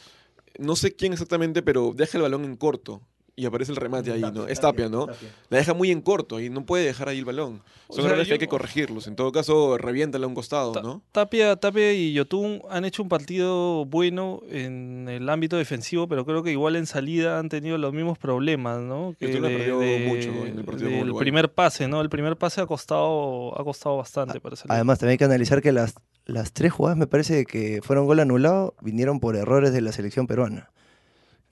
no 0.59 0.75
sé 0.75 0.97
quién 0.97 1.12
exactamente, 1.12 1.61
pero 1.61 1.92
deja 1.94 2.16
el 2.16 2.23
balón 2.23 2.44
en 2.47 2.56
corto. 2.56 3.02
Y 3.34 3.46
aparece 3.46 3.72
el 3.72 3.76
remate 3.76 4.12
ahí, 4.12 4.20
¿no? 4.34 4.46
Es 4.46 4.60
Tapia, 4.60 4.90
¿no? 4.90 5.06
La 5.48 5.56
deja 5.56 5.72
muy 5.72 5.90
en 5.90 6.02
corto 6.02 6.38
y 6.38 6.50
no 6.50 6.66
puede 6.66 6.84
dejar 6.84 7.08
ahí 7.08 7.18
el 7.18 7.24
balón. 7.24 7.62
O 7.88 7.94
Son 7.94 8.02
sea, 8.02 8.10
errores 8.10 8.26
que 8.28 8.34
hay 8.34 8.38
que 8.38 8.46
corregirlos. 8.46 9.06
En 9.06 9.16
todo 9.16 9.32
caso, 9.32 9.78
reviéntala 9.78 10.26
a 10.26 10.28
un 10.28 10.34
costado, 10.34 10.72
Ta- 10.72 10.82
¿no? 10.82 11.02
Tapia, 11.12 11.56
Tapia 11.56 11.94
y 11.94 12.12
Yotun 12.12 12.60
han 12.68 12.84
hecho 12.84 13.02
un 13.02 13.08
partido 13.08 13.86
bueno 13.86 14.42
en 14.50 15.08
el 15.08 15.26
ámbito 15.30 15.56
defensivo, 15.56 16.06
pero 16.08 16.26
creo 16.26 16.42
que 16.42 16.50
igual 16.52 16.76
en 16.76 16.84
salida 16.86 17.38
han 17.38 17.48
tenido 17.48 17.78
los 17.78 17.94
mismos 17.94 18.18
problemas, 18.18 18.80
¿no? 18.82 19.16
Que 19.18 19.28
Yotun 19.32 19.42
perdió 19.48 19.76
mucho 19.78 20.46
en 20.46 20.58
el 20.58 20.64
partido 20.66 20.90
del 20.90 21.02
Uruguay. 21.04 21.20
primer 21.24 21.50
pase, 21.52 21.88
¿no? 21.88 22.02
El 22.02 22.10
primer 22.10 22.36
pase 22.36 22.60
ha 22.60 22.66
costado, 22.66 23.58
ha 23.58 23.64
costado 23.64 23.96
bastante 23.96 24.40
para 24.40 24.56
salir. 24.56 24.72
Además, 24.72 24.98
también 24.98 25.12
hay 25.12 25.18
que 25.18 25.24
analizar 25.24 25.62
que 25.62 25.72
las, 25.72 25.94
las 26.26 26.52
tres 26.52 26.70
jugadas, 26.72 26.98
me 26.98 27.06
parece 27.06 27.46
que 27.46 27.80
fueron 27.82 28.04
gol 28.04 28.20
anulado, 28.20 28.74
vinieron 28.82 29.20
por 29.20 29.36
errores 29.36 29.72
de 29.72 29.80
la 29.80 29.92
selección 29.92 30.26
peruana. 30.26 30.70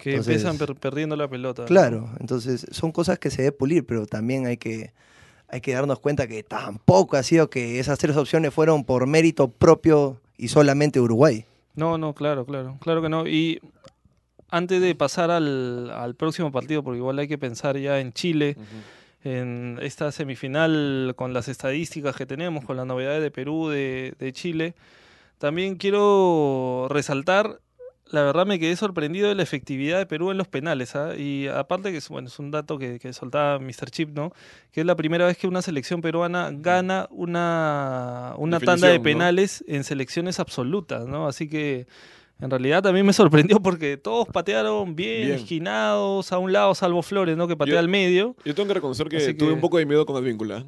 Que 0.00 0.10
entonces- 0.10 0.36
empiezan 0.42 0.58
per- 0.58 0.76
perdiendo 0.76 1.14
la 1.16 1.28
pelota. 1.28 1.64
Claro, 1.66 2.10
entonces 2.18 2.66
son 2.70 2.90
cosas 2.92 3.18
que 3.18 3.30
se 3.30 3.42
debe 3.42 3.52
pulir, 3.52 3.84
pero 3.86 4.06
también 4.06 4.46
hay 4.46 4.56
que, 4.56 4.92
hay 5.48 5.60
que 5.60 5.72
darnos 5.74 5.98
cuenta 6.00 6.26
que 6.26 6.42
tampoco 6.42 7.16
ha 7.16 7.22
sido 7.22 7.50
que 7.50 7.78
esas 7.78 7.98
tres 7.98 8.16
opciones 8.16 8.52
fueron 8.54 8.84
por 8.84 9.06
mérito 9.06 9.48
propio 9.48 10.20
y 10.36 10.48
solamente 10.48 11.00
Uruguay. 11.00 11.44
No, 11.76 11.98
no, 11.98 12.14
claro, 12.14 12.44
claro, 12.46 12.76
claro 12.80 13.02
que 13.02 13.08
no. 13.08 13.26
Y 13.26 13.60
antes 14.48 14.80
de 14.82 14.94
pasar 14.94 15.30
al, 15.30 15.90
al 15.90 16.14
próximo 16.16 16.50
partido, 16.50 16.82
porque 16.82 16.98
igual 16.98 17.18
hay 17.20 17.28
que 17.28 17.38
pensar 17.38 17.76
ya 17.78 18.00
en 18.00 18.12
Chile, 18.12 18.56
en 19.22 19.78
esta 19.82 20.10
semifinal 20.12 21.12
con 21.16 21.32
las 21.32 21.48
estadísticas 21.48 22.16
que 22.16 22.26
tenemos, 22.26 22.64
con 22.64 22.76
las 22.76 22.86
novedades 22.86 23.22
de 23.22 23.30
Perú, 23.30 23.68
de, 23.68 24.14
de 24.18 24.32
Chile, 24.32 24.74
también 25.38 25.76
quiero 25.76 26.86
resaltar, 26.90 27.60
la 28.10 28.22
verdad 28.22 28.46
me 28.46 28.58
quedé 28.58 28.74
sorprendido 28.76 29.28
de 29.28 29.34
la 29.34 29.42
efectividad 29.42 29.98
de 29.98 30.06
Perú 30.06 30.30
en 30.30 30.38
los 30.38 30.48
penales, 30.48 30.96
¿ah? 30.96 31.14
y 31.16 31.46
aparte 31.48 31.90
que 31.92 31.98
es, 31.98 32.08
bueno, 32.08 32.28
es 32.28 32.38
un 32.38 32.50
dato 32.50 32.78
que, 32.78 32.98
que 32.98 33.12
soltaba 33.12 33.58
Mr. 33.58 33.90
Chip, 33.90 34.10
¿no? 34.16 34.32
que 34.72 34.80
es 34.80 34.86
la 34.86 34.96
primera 34.96 35.26
vez 35.26 35.36
que 35.38 35.46
una 35.46 35.62
selección 35.62 36.00
peruana 36.02 36.50
gana 36.52 37.06
una, 37.10 38.34
una 38.36 38.58
tanda 38.60 38.88
de 38.88 39.00
penales 39.00 39.64
en 39.68 39.84
selecciones 39.84 40.40
absolutas, 40.40 41.06
¿no? 41.06 41.26
Así 41.26 41.48
que 41.48 41.86
en 42.40 42.50
realidad 42.50 42.82
también 42.82 43.04
me 43.06 43.12
sorprendió 43.52 43.60
porque 43.60 43.96
todos 43.96 44.26
patearon 44.28 44.96
bien, 44.96 45.26
Bien. 45.28 45.38
esquinados, 45.38 46.32
a 46.32 46.38
un 46.38 46.52
lado, 46.52 46.74
salvo 46.74 47.02
Flores, 47.02 47.36
¿no? 47.36 47.46
Que 47.48 47.56
patea 47.56 47.74
Yo- 47.74 47.78
al 47.80 47.88
medio. 47.88 48.34
Yo 48.44 48.54
tengo 48.54 48.68
que 48.68 48.74
reconocer 48.74 49.08
que, 49.08 49.18
Así 49.18 49.34
tuve 49.34 49.48
que- 49.48 49.54
un 49.54 49.60
poco 49.60 49.78
de 49.78 49.86
miedo 49.86 50.04
con 50.06 50.16
Advíncula. 50.16 50.64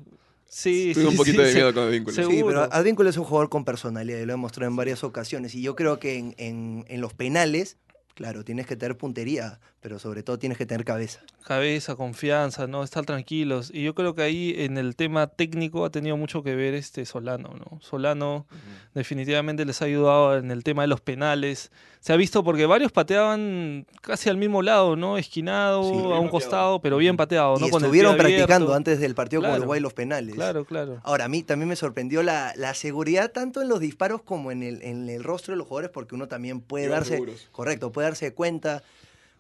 Sí, 0.55 0.91
Tuve 0.93 1.05
sí, 1.05 1.09
un 1.09 1.17
poquito 1.17 1.39
sí, 1.39 1.45
de 1.45 1.49
sí. 1.49 1.55
miedo 1.55 1.73
con 1.73 1.85
Advíncula. 1.85 2.15
Seguro. 2.15 2.37
Sí, 2.37 2.43
pero 2.47 2.63
Advíncula 2.75 3.09
es 3.09 3.17
un 3.17 3.25
jugador 3.25 3.49
con 3.49 3.65
personalidad 3.65 4.19
y 4.19 4.27
lo 4.27 4.33
he 4.33 4.37
demostrado 4.37 4.71
en 4.71 4.77
varias 4.77 5.03
ocasiones. 5.03 5.55
Y 5.55 5.63
yo 5.63 5.75
creo 5.77 5.99
que 5.99 6.19
en, 6.19 6.35
en- 6.37 6.85
en 6.89 7.01
los 7.01 7.15
penales, 7.15 7.79
claro, 8.15 8.45
tienes 8.45 8.67
que 8.67 8.77
tener 8.77 8.99
puntería, 8.99 9.61
pero 9.83 9.99
sobre 9.99 10.23
todo 10.23 10.39
tienes 10.39 10.57
que 10.57 10.65
tener 10.65 10.85
cabeza. 10.85 11.21
Cabeza, 11.45 11.97
confianza, 11.97 12.67
¿no? 12.69 12.85
Estar 12.85 13.05
tranquilos. 13.05 13.69
Y 13.75 13.83
yo 13.83 13.95
creo 13.97 14.15
que 14.15 14.23
ahí 14.23 14.55
en 14.59 14.79
el 14.79 14.95
tema 14.95 15.27
técnico 15.27 15.85
ha 15.85 15.91
tenido 15.91 16.17
mucho 16.17 16.43
que 16.45 16.55
ver 16.55 16.73
este 16.75 17.05
Solano, 17.05 17.51
¿no? 17.59 17.81
Solano 17.83 18.47
definitivamente 18.95 19.65
les 19.65 19.83
ha 19.83 19.87
ayudado 19.87 20.37
en 20.37 20.51
el 20.51 20.63
tema 20.65 20.83
de 20.83 20.89
los 20.89 21.01
penales. 21.01 21.71
Se 22.01 22.13
ha 22.13 22.17
visto 22.17 22.43
porque 22.45 22.67
varios 22.67 22.93
pateaban 22.93 23.87
casi 24.01 24.29
al 24.29 24.37
mismo 24.37 24.63
lado, 24.63 24.97
¿no? 24.97 25.19
Esquinado, 25.19 25.83
Sí, 25.83 25.91
a 25.91 25.93
un 25.95 26.03
pateado. 26.05 26.31
costado, 26.31 26.81
pero 26.81 26.97
bien 26.99 27.17
pateado, 27.17 27.59
¿no? 27.59 27.67
y 27.67 27.71
Con 27.71 27.83
el 27.83 27.87
estuvieron 27.87 28.13
abierto. 28.15 28.37
practicando 28.37 28.75
antes 28.75 29.01
del 29.01 29.15
partido 29.15 29.41
Claro. 29.41 29.55
con 29.55 29.61
Uruguay 29.63 29.81
los 29.81 29.93
penales. 29.95 30.35
Claro, 30.35 30.65
claro. 30.65 31.01
Ahora, 31.05 31.25
a 31.25 31.29
mí 31.29 31.43
también 31.43 31.69
me 31.69 31.77
sorprendió 31.77 32.23
la, 32.23 32.53
la 32.57 32.75
seguridad 32.75 33.31
tanto 33.33 33.63
en 33.63 33.69
los 33.69 33.81
disparos 33.81 34.23
como 34.23 34.51
en 34.53 34.63
el, 34.63 34.83
en 34.83 35.09
el 35.09 35.23
rostro 35.25 35.53
de 35.55 35.59
los 35.59 35.67
jugadores, 35.67 35.91
porque 35.93 36.15
uno 36.15 36.29
también 36.29 36.61
puede 36.61 36.89
darse, 36.89 37.15
seguros. 37.15 37.49
correcto, 37.53 37.93
puede 37.93 38.09
darse 38.09 38.33
cuenta 38.35 38.83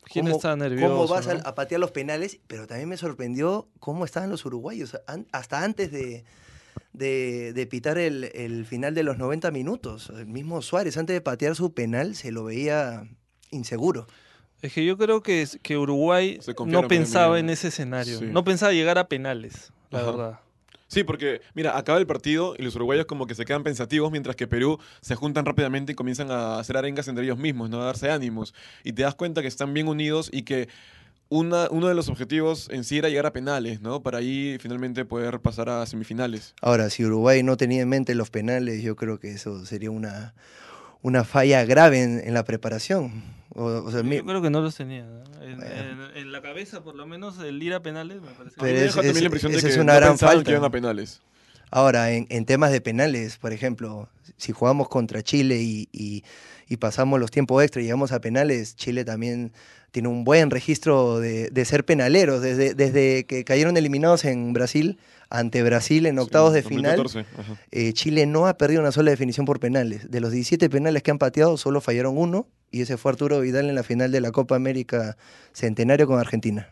¿Quién 0.04 0.26
cómo, 0.26 0.36
está 0.36 0.56
nervioso? 0.56 0.88
cómo 0.94 1.06
vas 1.08 1.26
a, 1.28 1.34
no? 1.34 1.40
a 1.44 1.54
patear 1.54 1.80
los 1.80 1.90
penales, 1.92 2.40
pero 2.46 2.66
también 2.66 2.88
me 2.88 2.96
sorprendió 2.96 3.68
cómo 3.78 4.04
estaban 4.04 4.30
los 4.30 4.44
uruguayos, 4.44 4.96
an- 5.06 5.26
hasta 5.32 5.62
antes 5.64 5.90
de, 5.92 6.24
de, 6.92 7.52
de 7.52 7.66
pitar 7.66 7.98
el, 7.98 8.24
el 8.34 8.66
final 8.66 8.94
de 8.94 9.02
los 9.04 9.18
90 9.18 9.50
minutos. 9.50 10.10
El 10.10 10.26
mismo 10.26 10.60
Suárez, 10.62 10.96
antes 10.96 11.14
de 11.14 11.20
patear 11.20 11.54
su 11.54 11.72
penal, 11.72 12.14
se 12.14 12.32
lo 12.32 12.44
veía 12.44 13.04
inseguro. 13.50 14.06
Es 14.60 14.72
que 14.72 14.84
yo 14.84 14.96
creo 14.96 15.22
que, 15.22 15.46
Uruguay 15.76 16.38
no 16.66 16.86
pensaba 16.88 17.38
en 17.38 17.50
ese 17.50 17.68
escenario. 17.68 18.18
Sí. 18.18 18.26
No 18.26 18.44
pensaba 18.44 18.72
llegar 18.72 18.96
a 18.98 19.08
penales, 19.08 19.72
la 19.90 20.00
Ajá. 20.00 20.10
verdad. 20.10 20.40
Sí, 20.92 21.04
porque, 21.04 21.40
mira, 21.54 21.78
acaba 21.78 21.98
el 21.98 22.06
partido 22.06 22.54
y 22.58 22.62
los 22.62 22.76
uruguayos 22.76 23.06
como 23.06 23.26
que 23.26 23.34
se 23.34 23.46
quedan 23.46 23.62
pensativos, 23.62 24.12
mientras 24.12 24.36
que 24.36 24.46
Perú 24.46 24.78
se 25.00 25.14
juntan 25.14 25.46
rápidamente 25.46 25.92
y 25.92 25.94
comienzan 25.94 26.30
a 26.30 26.58
hacer 26.58 26.76
arengas 26.76 27.08
entre 27.08 27.24
ellos 27.24 27.38
mismos, 27.38 27.70
¿no? 27.70 27.80
A 27.80 27.86
darse 27.86 28.10
ánimos. 28.10 28.52
Y 28.84 28.92
te 28.92 29.00
das 29.00 29.14
cuenta 29.14 29.40
que 29.40 29.48
están 29.48 29.72
bien 29.72 29.88
unidos 29.88 30.28
y 30.30 30.42
que 30.42 30.68
una, 31.30 31.68
uno 31.70 31.88
de 31.88 31.94
los 31.94 32.10
objetivos 32.10 32.68
en 32.70 32.84
sí 32.84 32.98
era 32.98 33.08
llegar 33.08 33.24
a 33.24 33.32
penales, 33.32 33.80
¿no? 33.80 34.02
Para 34.02 34.18
ahí 34.18 34.58
finalmente 34.60 35.06
poder 35.06 35.40
pasar 35.40 35.70
a 35.70 35.86
semifinales. 35.86 36.54
Ahora, 36.60 36.90
si 36.90 37.06
Uruguay 37.06 37.42
no 37.42 37.56
tenía 37.56 37.80
en 37.80 37.88
mente 37.88 38.14
los 38.14 38.28
penales, 38.28 38.82
yo 38.82 38.94
creo 38.94 39.18
que 39.18 39.30
eso 39.30 39.64
sería 39.64 39.90
una, 39.90 40.34
una 41.00 41.24
falla 41.24 41.64
grave 41.64 42.02
en, 42.02 42.20
en 42.22 42.34
la 42.34 42.44
preparación. 42.44 43.22
O, 43.54 43.64
o 43.64 43.90
sea, 43.90 44.02
mi- 44.02 44.16
Yo 44.16 44.24
creo 44.24 44.40
que 44.42 44.50
no 44.50 44.60
los 44.62 44.74
tenía. 44.76 45.04
¿no? 45.04 45.22
En, 45.42 45.56
Bueno. 45.58 46.08
en- 46.10 46.16
en 46.16 46.32
la 46.32 46.40
cabeza, 46.42 46.82
por 46.82 46.94
lo 46.94 47.06
menos, 47.06 47.38
el 47.38 47.62
ir 47.62 47.74
a 47.74 47.80
penales 47.80 48.20
me 48.22 48.30
parece. 48.30 48.60
Me 48.62 48.70
es- 48.74 48.80
deja 48.80 48.94
también 48.96 49.16
es- 49.16 49.20
la 49.22 49.26
impresión 49.26 49.52
de 49.52 49.58
esa 49.58 49.66
que 49.68 49.72
es 49.74 49.78
una 49.78 49.92
no 49.94 49.98
gran 50.00 50.18
falta. 50.18 50.44
que 50.44 50.50
iban 50.52 50.64
a 50.64 50.70
penales. 50.70 51.20
Ahora, 51.70 52.10
en, 52.12 52.26
en 52.30 52.44
temas 52.44 52.70
de 52.72 52.80
penales, 52.80 53.38
por 53.38 53.52
ejemplo, 53.52 54.08
si 54.36 54.52
jugamos 54.52 54.88
contra 54.88 55.22
Chile 55.22 55.60
y, 55.62 55.88
y- 55.92 56.22
y 56.68 56.76
pasamos 56.76 57.18
los 57.20 57.30
tiempos 57.30 57.62
extra 57.62 57.80
y 57.80 57.84
llegamos 57.86 58.12
a 58.12 58.20
penales, 58.20 58.76
Chile 58.76 59.04
también 59.04 59.52
tiene 59.90 60.08
un 60.08 60.24
buen 60.24 60.50
registro 60.50 61.18
de, 61.20 61.50
de 61.50 61.64
ser 61.66 61.84
penaleros. 61.84 62.40
Desde, 62.42 62.74
desde 62.74 63.24
que 63.24 63.44
cayeron 63.44 63.76
eliminados 63.76 64.24
en 64.24 64.52
Brasil, 64.54 64.98
ante 65.32 65.62
Brasil 65.62 66.06
en 66.06 66.18
octavos 66.18 66.50
Sí, 66.52 66.56
de 66.56 66.62
final, 66.62 66.96
2014, 66.98 67.40
ajá. 67.40 67.60
eh, 67.70 67.92
Chile 67.94 68.26
no 68.26 68.46
ha 68.46 68.56
perdido 68.58 68.80
una 68.80 68.92
sola 68.92 69.10
definición 69.10 69.46
por 69.46 69.58
penales. 69.60 70.10
De 70.10 70.20
los 70.20 70.30
17 70.30 70.68
penales 70.70 71.02
que 71.02 71.10
han 71.10 71.18
pateado, 71.18 71.56
solo 71.56 71.80
fallaron 71.80 72.16
uno, 72.18 72.46
y 72.70 72.82
ese 72.82 72.96
fue 72.96 73.12
Arturo 73.12 73.40
Vidal 73.40 73.68
en 73.68 73.74
la 73.74 73.82
final 73.82 74.12
de 74.12 74.20
la 74.20 74.30
Copa 74.30 74.56
América 74.56 75.16
Centenario 75.52 76.06
con 76.06 76.18
Argentina. 76.18 76.68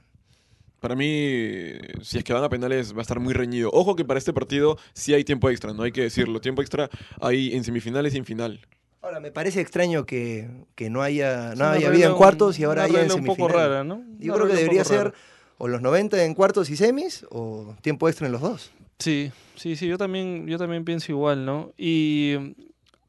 Para 0.81 0.97
mí, 0.97 1.73
si 2.01 2.17
es 2.19 2.25
que 2.25 2.33
van 2.33 2.43
a 2.43 2.49
penales, 2.49 2.95
va 2.95 2.99
a 3.01 3.03
estar 3.03 3.21
muy 3.21 3.35
reñido. 3.35 3.71
Ojo 3.73 3.97
que 3.97 4.05
para 4.05 4.17
este 4.19 4.33
partido 4.33 4.79
sí 4.95 5.13
hay 5.13 5.25
tiempo 5.25 5.51
extra, 5.51 5.75
no 5.75 5.83
hay 5.83 5.93
que 5.93 6.01
decirlo. 6.03 6.41
Tiempo 6.41 6.63
extra 6.63 6.89
hay 7.21 7.55
en 7.55 7.65
semifinales 7.65 8.15
y 8.15 8.19
en 8.19 8.25
final. 8.25 8.61
Ahora, 9.03 9.21
me 9.21 9.31
parece 9.31 9.61
extraño 9.61 10.05
que, 10.07 10.49
que 10.75 10.89
no 10.91 11.03
haya, 11.03 11.55
no 11.55 11.67
haya 11.67 11.89
habido 11.89 12.11
en 12.11 12.17
cuartos 12.17 12.59
y 12.59 12.65
ahora 12.65 12.85
haya 12.85 13.03
en 13.03 13.09
regla 13.09 13.15
un 13.15 13.25
poco 13.25 13.47
semifinales. 13.49 13.71
rara, 13.71 13.85
¿no? 13.85 14.03
Yo 14.19 14.35
Una 14.35 14.43
creo 14.43 14.49
que 14.55 14.57
debería 14.63 14.85
ser 14.85 14.99
rara. 15.05 15.15
O 15.63 15.69
los 15.69 15.83
90 15.83 16.25
en 16.25 16.35
cuartos 16.35 16.71
y 16.71 16.77
semis 16.77 17.25
o 17.31 17.75
tiempo 17.83 18.09
extra 18.09 18.27
en 18.27 18.33
los 18.33 18.41
dos. 18.41 18.71
Sí, 18.99 19.31
sí, 19.57 19.77
sí, 19.77 19.87
yo 19.87 19.99
también, 19.99 20.47
yo 20.47 20.57
también 20.59 20.85
pienso 20.85 21.13
igual, 21.13 21.45
¿no? 21.45 21.73
Y 21.77 22.35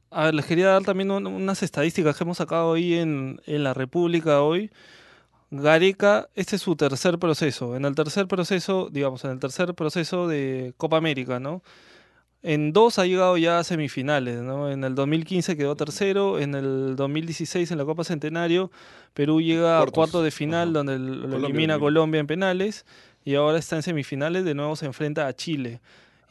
a 0.09 0.25
ver, 0.25 0.33
les 0.35 0.45
quería 0.45 0.67
dar 0.67 0.83
también 0.83 1.09
un- 1.11 1.27
unas 1.27 1.63
estadísticas 1.63 2.17
que 2.17 2.23
hemos 2.25 2.37
sacado 2.37 2.73
ahí 2.73 2.95
en, 2.95 3.39
en 3.45 3.63
la 3.63 3.73
República 3.73 4.41
hoy. 4.41 4.69
Gareca, 5.49 6.29
este 6.35 6.55
es 6.55 6.61
su 6.61 6.75
tercer 6.75 7.19
proceso. 7.19 7.75
En 7.75 7.83
el 7.85 7.93
tercer 7.95 8.27
proceso, 8.27 8.89
digamos, 8.91 9.23
en 9.25 9.31
el 9.31 9.39
tercer 9.39 9.73
proceso 9.73 10.27
de 10.27 10.73
Copa 10.77 10.97
América, 10.97 11.39
¿no? 11.39 11.61
En 12.43 12.73
dos 12.73 12.97
ha 12.97 13.05
llegado 13.05 13.37
ya 13.37 13.59
a 13.59 13.63
semifinales, 13.63 14.41
¿no? 14.41 14.71
En 14.71 14.83
el 14.83 14.95
2015 14.95 15.55
quedó 15.55 15.75
tercero, 15.75 16.39
en 16.39 16.55
el 16.55 16.95
2016 16.95 17.69
en 17.69 17.77
la 17.77 17.85
Copa 17.85 18.03
Centenario, 18.03 18.71
Perú 19.13 19.41
llega 19.41 19.81
a 19.81 19.85
cuartos 19.85 20.23
de 20.23 20.31
final 20.31 20.69
Ajá. 20.69 20.73
donde 20.73 20.97
lo 20.97 21.21
Colombia 21.21 21.47
elimina. 21.49 21.79
Colombia 21.79 22.19
en 22.19 22.27
penales 22.27 22.85
y 23.23 23.35
ahora 23.35 23.59
está 23.59 23.75
en 23.75 23.83
semifinales, 23.83 24.43
de 24.43 24.55
nuevo 24.55 24.75
se 24.75 24.87
enfrenta 24.87 25.27
a 25.27 25.33
Chile 25.35 25.81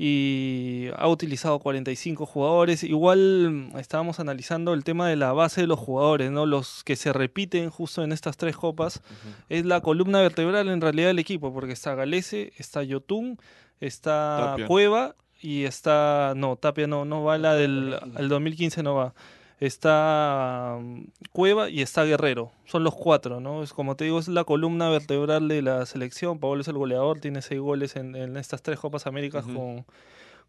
y 0.03 0.89
ha 0.97 1.09
utilizado 1.09 1.59
45 1.59 2.25
jugadores. 2.25 2.83
Igual 2.85 3.71
estábamos 3.77 4.19
analizando 4.19 4.73
el 4.73 4.83
tema 4.83 5.07
de 5.07 5.15
la 5.15 5.35
base 5.35 5.61
de 5.61 5.67
los 5.67 5.79
jugadores, 5.79 6.31
¿no? 6.31 6.47
Los 6.47 6.83
que 6.85 6.97
se 6.97 7.13
repiten 7.13 7.69
justo 7.69 8.03
en 8.03 8.11
estas 8.11 8.39
tres 8.39 8.57
copas. 8.57 9.03
Es 9.51 9.67
la 9.67 9.83
columna 9.83 10.23
vertebral 10.23 10.71
en 10.71 10.81
realidad 10.81 11.09
del 11.09 11.19
equipo, 11.19 11.53
porque 11.53 11.75
está 11.75 11.95
Galese, 11.95 12.55
está 12.57 12.83
Yotun, 12.83 13.39
está 13.79 14.53
Tapia. 14.53 14.67
Cueva 14.67 15.17
y 15.41 15.65
está... 15.65 16.35
No, 16.37 16.57
Tapia 16.57 16.87
no, 16.87 17.05
no 17.05 17.25
va 17.25 17.39
la 17.39 17.55
del 17.55 17.97
el 18.17 18.29
2015 18.29 18.83
no 18.83 18.95
va. 18.95 19.15
está 19.59 20.79
mm, 20.81 21.03
Cueva 21.33 21.69
y 21.71 21.83
está 21.83 22.05
Guerrero. 22.05 22.53
Son 22.67 22.85
los 22.85 22.95
cuatro, 22.95 23.41
¿no? 23.41 23.63
Es 23.63 23.73
como 23.73 23.97
te 23.97 24.05
digo, 24.05 24.19
es 24.19 24.29
la 24.29 24.45
columna 24.45 24.89
vertebral 24.91 25.49
de 25.49 25.63
la 25.63 25.87
selección. 25.87 26.39
Pablo 26.41 26.61
es 26.63 26.69
el 26.69 26.77
goleador, 26.79 27.21
tiene 27.21 27.43
seis 27.43 27.61
goles 27.61 27.97
en, 27.97 28.17
en 28.17 28.37
estas 28.37 28.63
tres 28.63 28.79
Copas 28.79 29.07
Américas 29.07 29.45
con, 29.45 29.85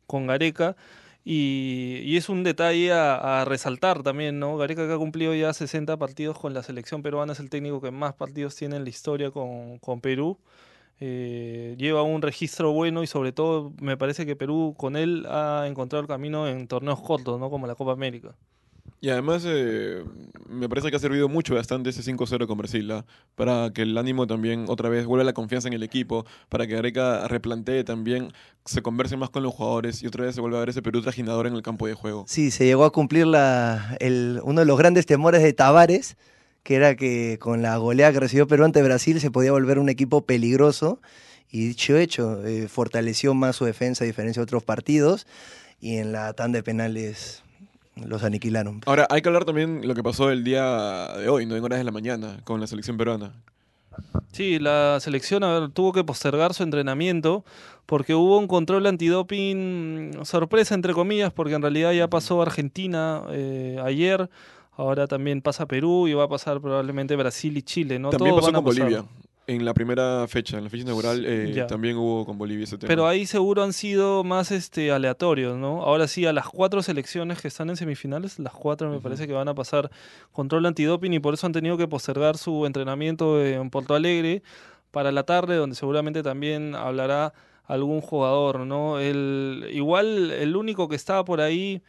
con 0.07 0.27
Gareca. 0.27 0.75
Y, 1.24 2.00
y 2.03 2.17
es 2.17 2.29
un 2.29 2.43
detalle 2.43 2.91
a, 2.93 3.41
a 3.41 3.45
resaltar 3.45 4.01
también, 4.01 4.39
¿no? 4.39 4.57
Gareca 4.57 4.88
que 4.88 4.93
ha 4.93 4.98
cumplido 4.98 5.36
ya 5.36 5.53
60 5.53 5.98
partidos 5.98 6.38
con 6.39 6.53
la 6.55 6.63
selección 6.63 7.03
peruana, 7.03 7.33
es 7.33 7.39
el 7.39 7.50
técnico 7.51 7.79
que 7.79 7.91
más 7.91 8.13
partidos 8.15 8.55
tiene 8.55 8.77
en 8.77 8.83
la 8.83 8.89
historia 8.89 9.29
con, 9.31 9.77
con 9.79 10.01
Perú. 10.01 10.39
Eh, 11.03 11.75
lleva 11.79 12.03
un 12.03 12.22
registro 12.22 12.72
bueno 12.74 13.01
y 13.01 13.08
sobre 13.08 13.31
todo 13.31 13.74
me 13.81 13.98
parece 13.98 14.24
que 14.25 14.36
Perú 14.36 14.75
con 14.77 14.96
él 14.96 15.25
ha 15.27 15.65
encontrado 15.67 16.01
el 16.01 16.08
camino 16.08 16.48
en 16.48 16.67
torneos 16.67 17.01
cortos, 17.01 17.39
¿no? 17.39 17.50
Como 17.50 17.65
la 17.65 17.74
Copa 17.74 17.91
América. 17.91 18.36
Y 19.03 19.10
además 19.10 19.43
eh, 19.48 20.03
me 20.48 20.70
parece 20.70 20.91
que 20.91 20.96
ha 20.98 21.00
servido 21.00 21.27
mucho 21.27 21.55
bastante 21.55 21.89
ese 21.89 22.03
5-0 22.03 22.46
con 22.46 22.55
Brasil, 22.60 22.91
¿ah? 22.91 23.03
para 23.34 23.72
que 23.74 23.81
el 23.81 23.98
ánimo 23.98 24.27
también 24.27 24.65
otra 24.67 24.89
vez 24.89 25.08
vuelva 25.08 25.24
la 25.24 25.34
confianza 25.34 25.67
en 25.67 25.74
el 25.74 25.81
equipo, 25.81 26.24
para 26.50 26.67
que 26.67 26.75
Gareca 26.75 27.27
replantee 27.27 27.84
también, 27.84 28.31
se 28.63 28.84
converse 28.84 29.17
más 29.17 29.31
con 29.31 29.41
los 29.41 29.55
jugadores 29.55 30.03
y 30.03 30.08
otra 30.08 30.25
vez 30.25 30.36
se 30.36 30.41
vuelva 30.41 30.58
a 30.58 30.60
ver 30.60 30.70
ese 30.70 30.84
Perú 30.84 31.01
trajinador 31.01 31.48
en 31.48 31.55
el 31.55 31.63
campo 31.63 31.88
de 31.88 31.96
juego. 31.96 32.25
Sí, 32.27 32.51
se 32.51 32.65
llegó 32.65 32.86
a 32.86 32.91
cumplir 32.91 33.25
la, 33.25 33.98
el- 34.00 34.39
uno 34.43 34.60
de 34.60 34.67
los 34.67 34.77
grandes 34.77 35.08
temores 35.08 35.41
de 35.41 35.53
Tavares, 35.53 36.15
que 36.63 36.75
era 36.75 36.95
que 36.95 37.37
con 37.39 37.61
la 37.61 37.77
goleada 37.77 38.13
que 38.13 38.19
recibió 38.19 38.47
Perú 38.47 38.65
ante 38.65 38.81
Brasil 38.81 39.19
se 39.19 39.31
podía 39.31 39.51
volver 39.51 39.79
un 39.79 39.89
equipo 39.89 40.25
peligroso. 40.25 40.99
Y 41.49 41.67
dicho 41.67 41.97
hecho, 41.97 42.45
eh, 42.45 42.67
fortaleció 42.67 43.33
más 43.33 43.57
su 43.57 43.65
defensa 43.65 44.03
a 44.03 44.07
diferencia 44.07 44.39
de 44.39 44.43
otros 44.43 44.63
partidos. 44.63 45.27
Y 45.79 45.97
en 45.97 46.11
la 46.11 46.33
tanda 46.33 46.57
de 46.57 46.63
penales 46.63 47.43
los 47.95 48.23
aniquilaron. 48.23 48.81
Ahora, 48.85 49.07
hay 49.09 49.21
que 49.21 49.29
hablar 49.29 49.45
también 49.45 49.85
lo 49.87 49.95
que 49.95 50.03
pasó 50.03 50.29
el 50.31 50.43
día 50.43 51.07
de 51.17 51.29
hoy, 51.29 51.45
no 51.45 51.55
en 51.55 51.63
horas 51.63 51.79
de 51.79 51.83
la 51.83 51.91
mañana, 51.91 52.39
con 52.43 52.61
la 52.61 52.67
selección 52.67 52.97
peruana. 52.97 53.33
Sí, 54.31 54.59
la 54.59 54.99
selección 55.01 55.43
a 55.43 55.59
ver, 55.59 55.69
tuvo 55.69 55.91
que 55.91 56.03
postergar 56.03 56.53
su 56.53 56.63
entrenamiento 56.63 57.43
porque 57.85 58.15
hubo 58.15 58.37
un 58.37 58.47
control 58.47 58.85
antidoping 58.87 60.11
mm, 60.11 60.25
sorpresa, 60.25 60.75
entre 60.75 60.93
comillas, 60.93 61.33
porque 61.33 61.55
en 61.55 61.61
realidad 61.61 61.91
ya 61.91 62.09
pasó 62.09 62.41
Argentina 62.41 63.23
eh, 63.31 63.79
ayer, 63.83 64.29
ahora 64.71 65.07
también 65.07 65.41
pasa 65.41 65.65
Perú 65.65 66.07
y 66.07 66.13
va 66.13 66.23
a 66.25 66.27
pasar 66.29 66.61
probablemente 66.61 67.15
Brasil 67.15 67.55
y 67.57 67.61
Chile, 67.61 67.99
¿no? 67.99 68.09
también 68.09 68.31
Todos 68.35 68.41
pasó 68.45 68.51
van 68.51 68.55
a 68.55 68.63
con 68.63 68.65
pasar. 68.73 68.83
Bolivia. 68.83 69.05
En 69.47 69.65
la 69.65 69.73
primera 69.73 70.27
fecha, 70.27 70.57
en 70.59 70.63
la 70.65 70.69
fecha 70.69 70.83
inaugural, 70.83 71.25
eh, 71.25 71.51
Ya. 71.53 71.67
también 71.67 71.97
hubo 71.97 72.25
con 72.25 72.37
Bolivia 72.37 72.63
ese 72.63 72.77
tema. 72.77 72.87
Pero 72.87 73.07
ahí 73.07 73.25
seguro 73.25 73.63
han 73.63 73.73
sido 73.73 74.23
más 74.23 74.51
este, 74.51 74.91
aleatorios, 74.91 75.57
¿no? 75.57 75.81
Ahora 75.81 76.07
sí, 76.07 76.25
a 76.25 76.31
las 76.31 76.47
cuatro 76.47 76.81
selecciones 76.83 77.41
que 77.41 77.47
están 77.47 77.69
en 77.69 77.75
semifinales, 77.75 78.37
las 78.39 78.53
cuatro 78.53 78.87
me 78.89 78.97
Ujú. 78.97 79.03
parece 79.03 79.27
que 79.27 79.33
van 79.33 79.47
a 79.49 79.55
pasar 79.55 79.89
control 80.31 80.67
antidoping 80.67 81.11
y 81.13 81.19
por 81.19 81.33
eso 81.33 81.47
han 81.47 81.53
tenido 81.53 81.75
que 81.75 81.87
postergar 81.87 82.37
su 82.37 82.65
entrenamiento 82.67 83.43
en 83.43 83.69
Porto 83.71 83.95
Alegre 83.95 84.43
para 84.91 85.11
la 85.11 85.23
tarde, 85.23 85.55
donde 85.55 85.75
seguramente 85.75 86.21
también 86.23 86.75
hablará 86.75 87.33
algún 87.65 87.99
jugador, 87.99 88.59
¿no? 88.59 88.99
El, 88.99 89.67
igual 89.73 90.31
el 90.31 90.55
único 90.55 90.87
que 90.87 90.95
estaba 90.95 91.25
por 91.25 91.41
ahí 91.41 91.81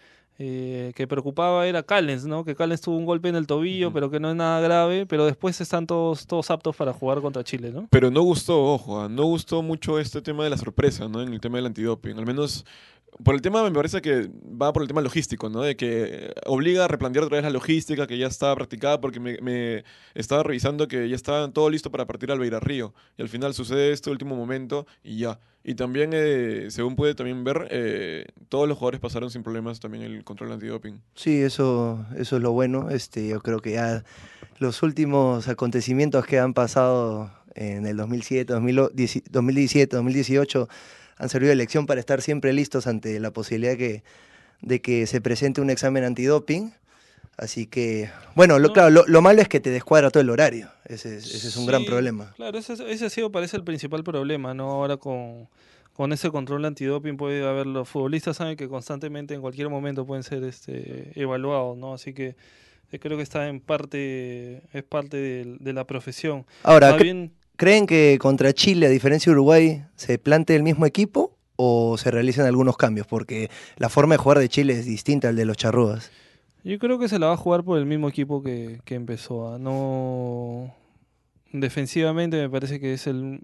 eh, 0.45 0.93
que 0.97 1.07
preocupaba 1.07 1.69
era 1.69 1.85
Callens, 1.85 2.25
¿no? 2.25 2.45
Que 2.45 2.57
Callens 2.57 2.81
tuvo 2.81 2.97
un 2.97 3.07
golpe 3.07 3.29
en 3.29 3.37
el 3.37 3.47
tobillo, 3.47 3.93
pero 3.93 4.11
que 4.11 4.19
no 4.19 4.29
es 4.29 4.35
nada 4.35 4.61
grave, 4.61 5.07
pero 5.07 5.25
después 5.25 5.61
están 5.61 5.87
todos, 5.87 6.27
todos 6.27 6.51
aptos 6.51 6.75
para 6.75 6.93
jugar 6.93 7.21
contra 7.21 7.45
Chile, 7.45 7.71
¿no? 7.71 7.87
Pero 7.91 8.11
no 8.11 8.23
gustó, 8.23 8.61
ojo, 8.61 9.01
ah, 9.01 9.09
no 9.09 9.23
gustó 9.25 9.63
mucho 9.63 10.01
este 10.01 10.21
tema 10.21 10.43
de 10.43 10.51
la 10.51 10.57
sorpresa, 10.57 11.07
¿no? 11.07 11.23
En 11.23 11.33
el 11.33 11.41
tema 11.41 11.59
del 11.59 11.67
antidoping. 11.67 12.19
Al 12.19 12.27
menos 12.27 12.67
por 13.23 13.35
el 13.35 13.43
tema, 13.43 13.63
me 13.63 13.71
parece 13.71 14.01
que 14.01 14.29
va 14.43 14.73
por 14.73 14.83
el 14.83 14.89
tema 14.89 15.01
logístico, 15.01 15.49
¿no? 15.49 15.63
De 15.63 15.77
que 15.77 16.33
obliga 16.47 16.85
a 16.85 16.89
replantear 16.89 17.25
otra 17.25 17.37
vez 17.37 17.45
la 17.45 17.51
logística 17.51 18.07
que 18.07 18.19
ya 18.19 18.27
estaba 18.27 18.55
practicada, 18.57 19.01
porque 19.01 19.21
me, 19.21 19.39
me 19.41 19.85
estaba 20.15 20.43
revisando 20.43 20.89
que 20.89 21.09
ya 21.09 21.17
estaban 21.17 21.53
todo 21.53 21.71
listo 21.71 21.91
para 21.91 22.07
partir 22.07 22.31
al 22.31 22.39
Beira 22.39 22.61
Río. 22.61 22.95
Y 23.17 23.23
al 23.23 23.29
final 23.29 23.55
sucede 23.55 23.93
este 23.93 24.11
último 24.11 24.35
momento 24.35 24.87
y 25.05 25.19
ya. 25.19 25.39
Y 25.65 25.75
también, 25.75 26.11
eh, 26.13 26.67
según 26.71 26.97
puede 26.97 27.15
también 27.15 27.45
ver, 27.45 27.69
eh, 27.71 28.27
todos 28.49 28.69
los 28.69 28.77
jugadores 28.77 29.01
pasaron 29.01 29.31
sin 29.31 29.43
problemas 29.43 29.79
también 29.79 30.03
el 30.03 30.25
control 30.25 30.53
antidoping. 30.53 31.01
Sí, 31.15 31.41
eso, 31.41 32.05
eso 32.17 32.37
es 32.37 32.43
lo 32.43 32.53
bueno. 32.53 32.91
Este, 32.91 33.29
yo 33.29 33.41
creo 33.41 33.61
que 33.61 33.73
ya 33.73 34.05
los 34.59 34.83
últimos 34.83 35.49
acontecimientos 35.49 36.27
que 36.27 36.39
han 36.39 36.55
pasado 36.55 37.31
en 37.55 37.87
el 37.87 37.97
2007, 37.97 38.53
2010 38.53 39.25
2017, 39.31 39.97
2018 39.97 40.69
han 41.23 41.29
servido 41.29 41.51
de 41.51 41.57
lección 41.57 41.87
para 41.87 42.01
estar 42.01 42.21
siempre 42.21 42.53
listos 42.53 42.87
ante 42.87 43.19
la 43.21 43.31
posibilidad 43.31 43.77
que, 43.77 44.03
de 44.61 44.81
que 44.81 45.07
se 45.07 45.21
presente 45.21 45.61
un 45.61 45.71
examen 45.71 46.03
antidoping. 46.05 46.73
Así 47.39 47.67
que, 47.67 48.11
bueno, 48.35 48.59
lo, 48.59 48.69
No. 48.69 48.75
claro, 48.75 48.91
lo, 48.91 49.05
lo 49.07 49.23
malo 49.23 49.41
es 49.41 49.49
que 49.49 49.61
te 49.61 49.71
descuadra 49.71 50.11
todo 50.11 50.21
el 50.21 50.31
horario. 50.31 50.69
Ese, 50.85 51.17
es- 51.17 51.33
ese 51.35 51.49
es 51.49 51.57
un 51.57 51.67
gran 51.67 51.85
problema. 51.85 52.33
Claro, 52.37 52.59
ese, 52.59 52.75
ese 52.91 53.07
ha 53.07 53.11
sido, 53.11 53.31
parece, 53.33 53.57
el 53.57 53.65
principal 53.65 54.03
problema, 54.05 54.53
¿no? 54.53 54.71
Ahora 54.71 54.97
con, 54.97 55.49
con 55.95 56.13
ese 56.13 56.31
control 56.31 56.65
antidoping 56.65 57.17
puede 57.17 57.47
haber, 57.47 57.67
los 57.67 57.89
futbolistas 57.89 58.37
saben 58.37 58.57
que 58.57 58.69
constantemente, 58.69 59.33
en 59.35 59.41
cualquier 59.41 59.69
momento, 59.71 60.05
pueden 60.05 60.25
ser 60.25 60.43
este, 60.45 61.13
evaluados, 61.15 61.79
¿no? 61.79 61.95
Así 61.95 62.13
que 62.13 62.35
eh, 62.91 62.99
creo 62.99 63.17
que 63.17 63.23
está 63.23 63.49
en 63.49 63.61
parte, 63.61 64.63
es 64.73 64.83
parte 64.83 65.17
de, 65.17 65.57
de 65.59 65.73
la 65.73 65.87
profesión. 65.87 66.45
Ahora, 66.65 66.91
Más 66.91 67.01
bien, 67.03 67.33
¿creen 67.63 67.87
que 67.87 68.19
contra 68.21 68.53
Chile, 68.53 68.87
a 68.87 68.89
diferencia 68.89 69.31
de 69.31 69.35
Uruguay, 69.35 69.85
se 69.95 70.19
plante 70.19 70.57
el 70.57 70.65
mismo 70.65 70.85
equipo 70.85 71.39
o 71.55 71.97
se 71.97 72.11
realizan 72.11 72.45
algunos 72.45 72.77
cambios? 72.77 73.07
Porque 73.07 73.51
la 73.77 73.89
forma 73.89 74.15
de 74.15 74.19
jugar 74.19 74.41
de 74.41 74.49
Chile 74.49 74.73
es 74.73 74.85
distinta 74.85 75.29
al 75.29 75.37
de 75.37 75.45
los 75.45 75.57
charrúas. 75.57 76.11
yo 76.65 76.77
creo 76.81 76.99
que 76.99 77.09
se 77.09 77.21
la 77.21 77.29
va 77.29 77.35
a 77.35 77.37
jugar 77.37 77.63
por 77.63 77.79
el 77.79 77.87
mismo 77.87 78.09
equipo 78.09 78.43
que, 78.43 78.81
que 78.85 78.97
empezó. 78.97 79.47
¿ah? 79.47 79.61
No, 79.61 80.75
defensivamente 81.53 82.37
me 82.37 82.51
parece 82.51 82.81
que 82.81 82.95
es 82.95 83.07
el... 83.07 83.41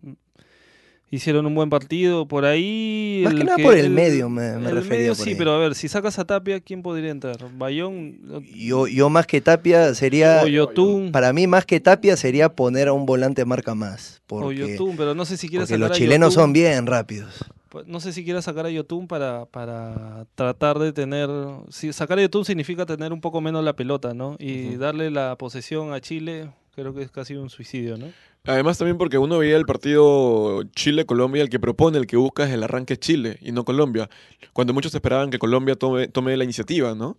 Hicieron 1.11 1.47
un 1.47 1.55
buen 1.55 1.71
partido 1.71 2.29
por 2.29 2.45
ahí. 2.45 3.23
Más 3.25 3.33
que 3.35 3.45
nada 3.45 3.57
por 3.63 3.75
el 3.75 3.89
medio 3.89 4.29
me- 4.29 4.59
me 4.59 4.69
el 4.69 4.75
refería 4.77 4.99
medio 4.99 5.15
por 5.17 5.25
sí, 5.25 5.31
ahí. 5.31 5.37
pero 5.37 5.53
a 5.53 5.59
ver, 5.59 5.75
si 5.75 5.89
sacas 5.89 6.19
a 6.19 6.27
Tapia, 6.27 6.61
¿quién 6.61 6.83
podría 6.83 7.11
entrar? 7.11 7.39
Bayón, 7.57 8.19
Yo, 8.55 8.87
yo 8.87 9.09
más 9.09 9.27
que 9.27 9.41
Tapia 9.41 9.95
sería, 9.95 10.43
o 10.43 10.47
Yotun, 10.47 11.11
para 11.11 11.33
mí 11.33 11.47
más 11.47 11.65
que 11.65 11.81
Tapia 11.81 12.15
sería 12.19 12.51
poner 12.51 12.89
a 12.89 12.93
un 12.93 13.07
volante 13.07 13.45
marca 13.47 13.75
más. 13.75 14.21
Porque, 14.27 14.57
Yotun, 14.77 14.97
pero 14.99 15.15
no 15.15 15.25
sé 15.25 15.39
si 15.39 15.49
quieres 15.49 15.69
porque 15.69 15.79
los 15.79 15.93
chilenos 15.97 16.35
Yotun, 16.35 16.43
son 16.45 16.53
bien 16.53 16.87
rápidos. 16.87 17.43
pues, 17.71 17.87
No 17.87 18.01
sé 18.01 18.13
si 18.13 18.23
quieras 18.23 18.45
sacar 18.45 18.67
a 18.67 18.71
Yotun 18.71 19.09
para, 19.09 19.47
para 19.47 20.27
tratar 20.35 20.79
de 20.79 20.93
tener. 20.93 21.31
Si, 21.71 21.91
sacar 21.95 22.19
a 22.19 22.23
Yotun 22.23 22.45
significa 22.45 22.85
tener 22.85 23.15
un 23.15 23.23
poco 23.23 23.41
menos 23.41 23.65
la 23.65 23.73
pelota, 23.75 24.13
¿no? 24.13 24.37
Y 24.39 24.69
Ujú. 24.73 24.79
darle 24.79 25.11
la 25.11 25.37
posesión 25.37 25.95
a 25.95 26.01
Chile, 26.03 26.51
creo 26.83 26.95
que 26.95 27.03
es 27.03 27.11
casi 27.11 27.35
un 27.35 27.51
suicidio, 27.51 27.97
¿no? 27.97 28.13
Además 28.45 28.79
también 28.79 28.97
porque 28.99 29.19
uno 29.19 29.39
veía 29.39 29.57
el 29.57 29.67
partido 29.67 30.63
Chile-Colombia, 30.75 31.43
el 31.43 31.51
que 31.51 31.59
propone, 31.59 31.99
el 31.99 32.07
que 32.07 32.17
busca 32.17 32.45
es 32.45 32.51
el 32.53 32.63
arranque 32.63 32.97
Chile 32.97 33.39
y 33.43 33.53
no 33.53 33.65
Colombia. 33.65 34.09
Cuando 34.53 34.73
muchos 34.73 34.95
esperaban 34.95 35.31
que 35.31 35.39
Colombia 35.39 35.75
tome, 35.75 36.09
tome 36.09 36.37
la 36.37 36.45
iniciativa, 36.45 36.95
¿no? 36.95 37.17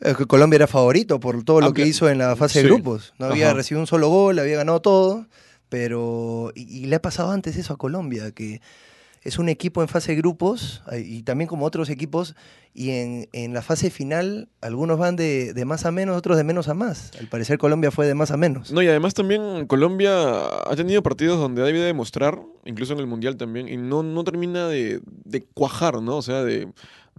Es 0.00 0.16
que 0.16 0.26
Colombia 0.26 0.56
era 0.56 0.66
favorito 0.68 1.18
por 1.18 1.42
todo 1.42 1.60
lo 1.60 1.72
que 1.74 1.86
hizo 1.86 2.08
en 2.08 2.18
la 2.18 2.36
fase 2.36 2.62
de 2.62 2.68
grupos. 2.68 3.14
No 3.18 3.26
había 3.26 3.46
Ajá. 3.46 3.54
recibido 3.54 3.80
un 3.80 3.88
solo 3.88 4.08
gol, 4.08 4.38
había 4.38 4.56
ganado 4.58 4.80
todo. 4.80 5.26
Pero. 5.68 6.52
Y, 6.54 6.62
y 6.84 6.86
le 6.86 6.96
ha 6.96 7.02
pasado 7.02 7.32
antes 7.32 7.56
eso 7.56 7.74
a 7.74 7.76
Colombia, 7.76 8.30
que 8.30 8.60
es 9.22 9.38
un 9.38 9.48
equipo 9.48 9.82
en 9.82 9.88
fase 9.88 10.14
grupos, 10.14 10.82
y 10.92 11.22
también 11.22 11.48
como 11.48 11.64
otros 11.66 11.90
equipos, 11.90 12.34
y 12.74 12.90
en, 12.90 13.28
en 13.32 13.54
la 13.54 13.62
fase 13.62 13.90
final 13.90 14.48
algunos 14.60 14.98
van 14.98 15.16
de, 15.16 15.52
de 15.52 15.64
más 15.64 15.84
a 15.84 15.90
menos, 15.90 16.16
otros 16.16 16.36
de 16.36 16.44
menos 16.44 16.68
a 16.68 16.74
más. 16.74 17.10
Al 17.18 17.26
parecer 17.26 17.58
Colombia 17.58 17.90
fue 17.90 18.06
de 18.06 18.14
más 18.14 18.30
a 18.30 18.36
menos. 18.36 18.70
No, 18.70 18.82
y 18.82 18.88
además 18.88 19.14
también 19.14 19.66
Colombia 19.66 20.12
ha 20.64 20.76
tenido 20.76 21.02
partidos 21.02 21.38
donde 21.38 21.62
ha 21.62 21.64
debido 21.64 21.84
demostrar, 21.84 22.40
incluso 22.64 22.92
en 22.92 23.00
el 23.00 23.06
Mundial 23.06 23.36
también, 23.36 23.68
y 23.68 23.76
no, 23.76 24.02
no 24.02 24.22
termina 24.24 24.68
de, 24.68 25.00
de 25.24 25.44
cuajar, 25.44 26.00
¿no? 26.00 26.16
O 26.18 26.22
sea, 26.22 26.44
de, 26.44 26.68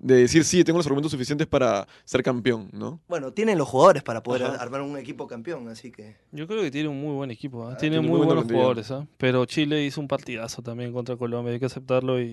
de 0.02 0.16
decir, 0.16 0.44
sí, 0.44 0.64
tengo 0.64 0.78
los 0.80 0.86
argumentos 0.86 1.12
suficientes 1.12 1.48
para 1.48 1.88
ser 2.06 2.24
campeón, 2.24 2.70
¿no? 2.74 3.00
Bueno, 3.08 3.32
tienen 3.34 3.58
los 3.58 3.68
jugadores 3.68 4.02
para 4.04 4.24
poder 4.24 4.44
Ajá. 4.44 4.56
armar 4.62 4.82
un 4.82 4.98
equipo 4.98 5.28
campeón, 5.28 5.68
así 5.68 5.92
que... 5.92 6.16
Yo 6.32 6.48
creo 6.48 6.62
que 6.62 6.72
tiene 6.72 6.90
un 6.90 7.00
muy 7.02 7.14
buen 7.14 7.32
equipo, 7.32 7.68
¿ah? 7.68 7.74
Ah, 7.74 7.78
tiene, 7.78 7.98
tiene 7.98 8.08
muy 8.10 8.26
buenos 8.26 8.46
jugadores, 8.46 8.92
¿ah? 8.92 9.06
pero 9.18 9.46
Chile 9.46 9.84
hizo 9.86 10.00
un 10.02 10.08
partidazo 10.08 10.62
también 10.62 10.92
contra 10.94 11.16
Colombia, 11.18 11.54
hay 11.54 11.60
que 11.60 11.66
aceptarlo 11.66 12.22
y, 12.22 12.26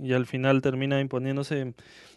y- 0.00 0.06
y 0.08 0.12
al 0.12 0.26
final 0.26 0.62
termina 0.62 1.00
imponiéndose 1.00 1.60
en, 1.60 1.74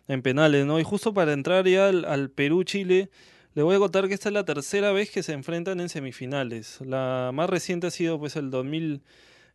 en 0.07 0.21
penales, 0.21 0.65
¿no? 0.65 0.79
Y 0.79 0.83
justo 0.83 1.13
para 1.13 1.33
entrar 1.33 1.67
ya 1.67 1.87
al, 1.89 2.05
al 2.05 2.29
Perú-Chile, 2.29 3.09
le 3.55 3.61
voy 3.63 3.75
a 3.75 3.79
contar 3.79 4.07
que 4.07 4.13
esta 4.15 4.29
es 4.29 4.33
la 4.33 4.45
tercera 4.45 4.91
vez 4.91 5.11
que 5.11 5.21
se 5.23 5.33
enfrentan 5.33 5.79
en 5.79 5.89
semifinales. 5.89 6.79
La 6.81 7.31
más 7.33 7.49
reciente 7.49 7.87
ha 7.87 7.91
sido 7.91 8.17
pues 8.19 8.35
el 8.35 8.49
2000, 8.49 9.03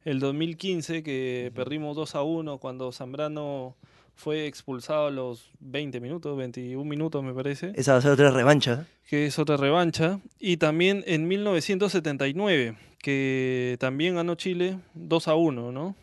el 0.04 0.20
2015 0.20 1.02
que 1.02 1.50
perdimos 1.54 1.96
2 1.96 2.14
a 2.14 2.22
1 2.22 2.58
cuando 2.58 2.92
Zambrano 2.92 3.76
fue 4.18 4.48
expulsado 4.48 5.06
a 5.06 5.10
los 5.12 5.52
20 5.60 6.00
minutos, 6.00 6.36
21 6.36 6.84
minutos 6.84 7.22
me 7.22 7.32
parece 7.32 7.72
Esa 7.76 7.92
va 7.92 7.98
a 7.98 8.02
ser 8.02 8.10
otra 8.10 8.32
revancha. 8.32 8.84
que 9.08 9.26
es 9.26 9.38
otra 9.38 9.56
revancha, 9.56 10.18
y 10.40 10.56
también 10.56 11.04
en 11.06 11.28
1979, 11.28 12.76
que 12.98 13.76
también 13.78 14.16
ganó 14.16 14.34
Chile 14.34 14.80
2 14.94 15.28
a 15.28 15.36
1, 15.36 15.70
¿no? 15.70 15.94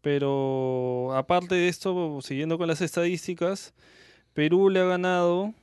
Pero 0.00 1.14
aparte 1.14 1.54
de 1.54 1.68
esto, 1.68 2.18
siguiendo 2.20 2.58
con 2.58 2.66
las 2.66 2.80
estadísticas, 2.80 3.72
Perú 4.34 4.68
le 4.68 4.80
ha 4.80 4.84
ganado 4.84 5.54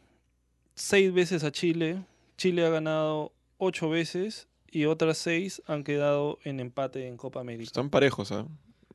seis 0.76 1.14
veces 1.14 1.44
a 1.44 1.52
Chile. 1.52 2.02
Chile 2.38 2.66
ha 2.66 2.70
ganado 2.70 3.34
ocho 3.58 3.90
veces 3.90 4.48
y 4.72 4.86
otras 4.86 5.18
seis 5.18 5.62
han 5.68 5.84
quedado 5.84 6.40
en 6.46 6.62
empate 6.62 7.08
en 7.08 7.18
Copa 7.18 7.42
América. 7.42 7.68
Están 7.68 7.90
parejos, 7.90 8.32
¿ah? 8.32 8.48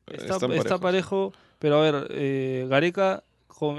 Está, 0.07 0.35
Están 0.37 0.51
está 0.53 0.79
parejo, 0.79 1.33
pero 1.59 1.77
a 1.79 1.81
ver, 1.81 2.07
eh, 2.11 2.65
Gareca 2.69 3.23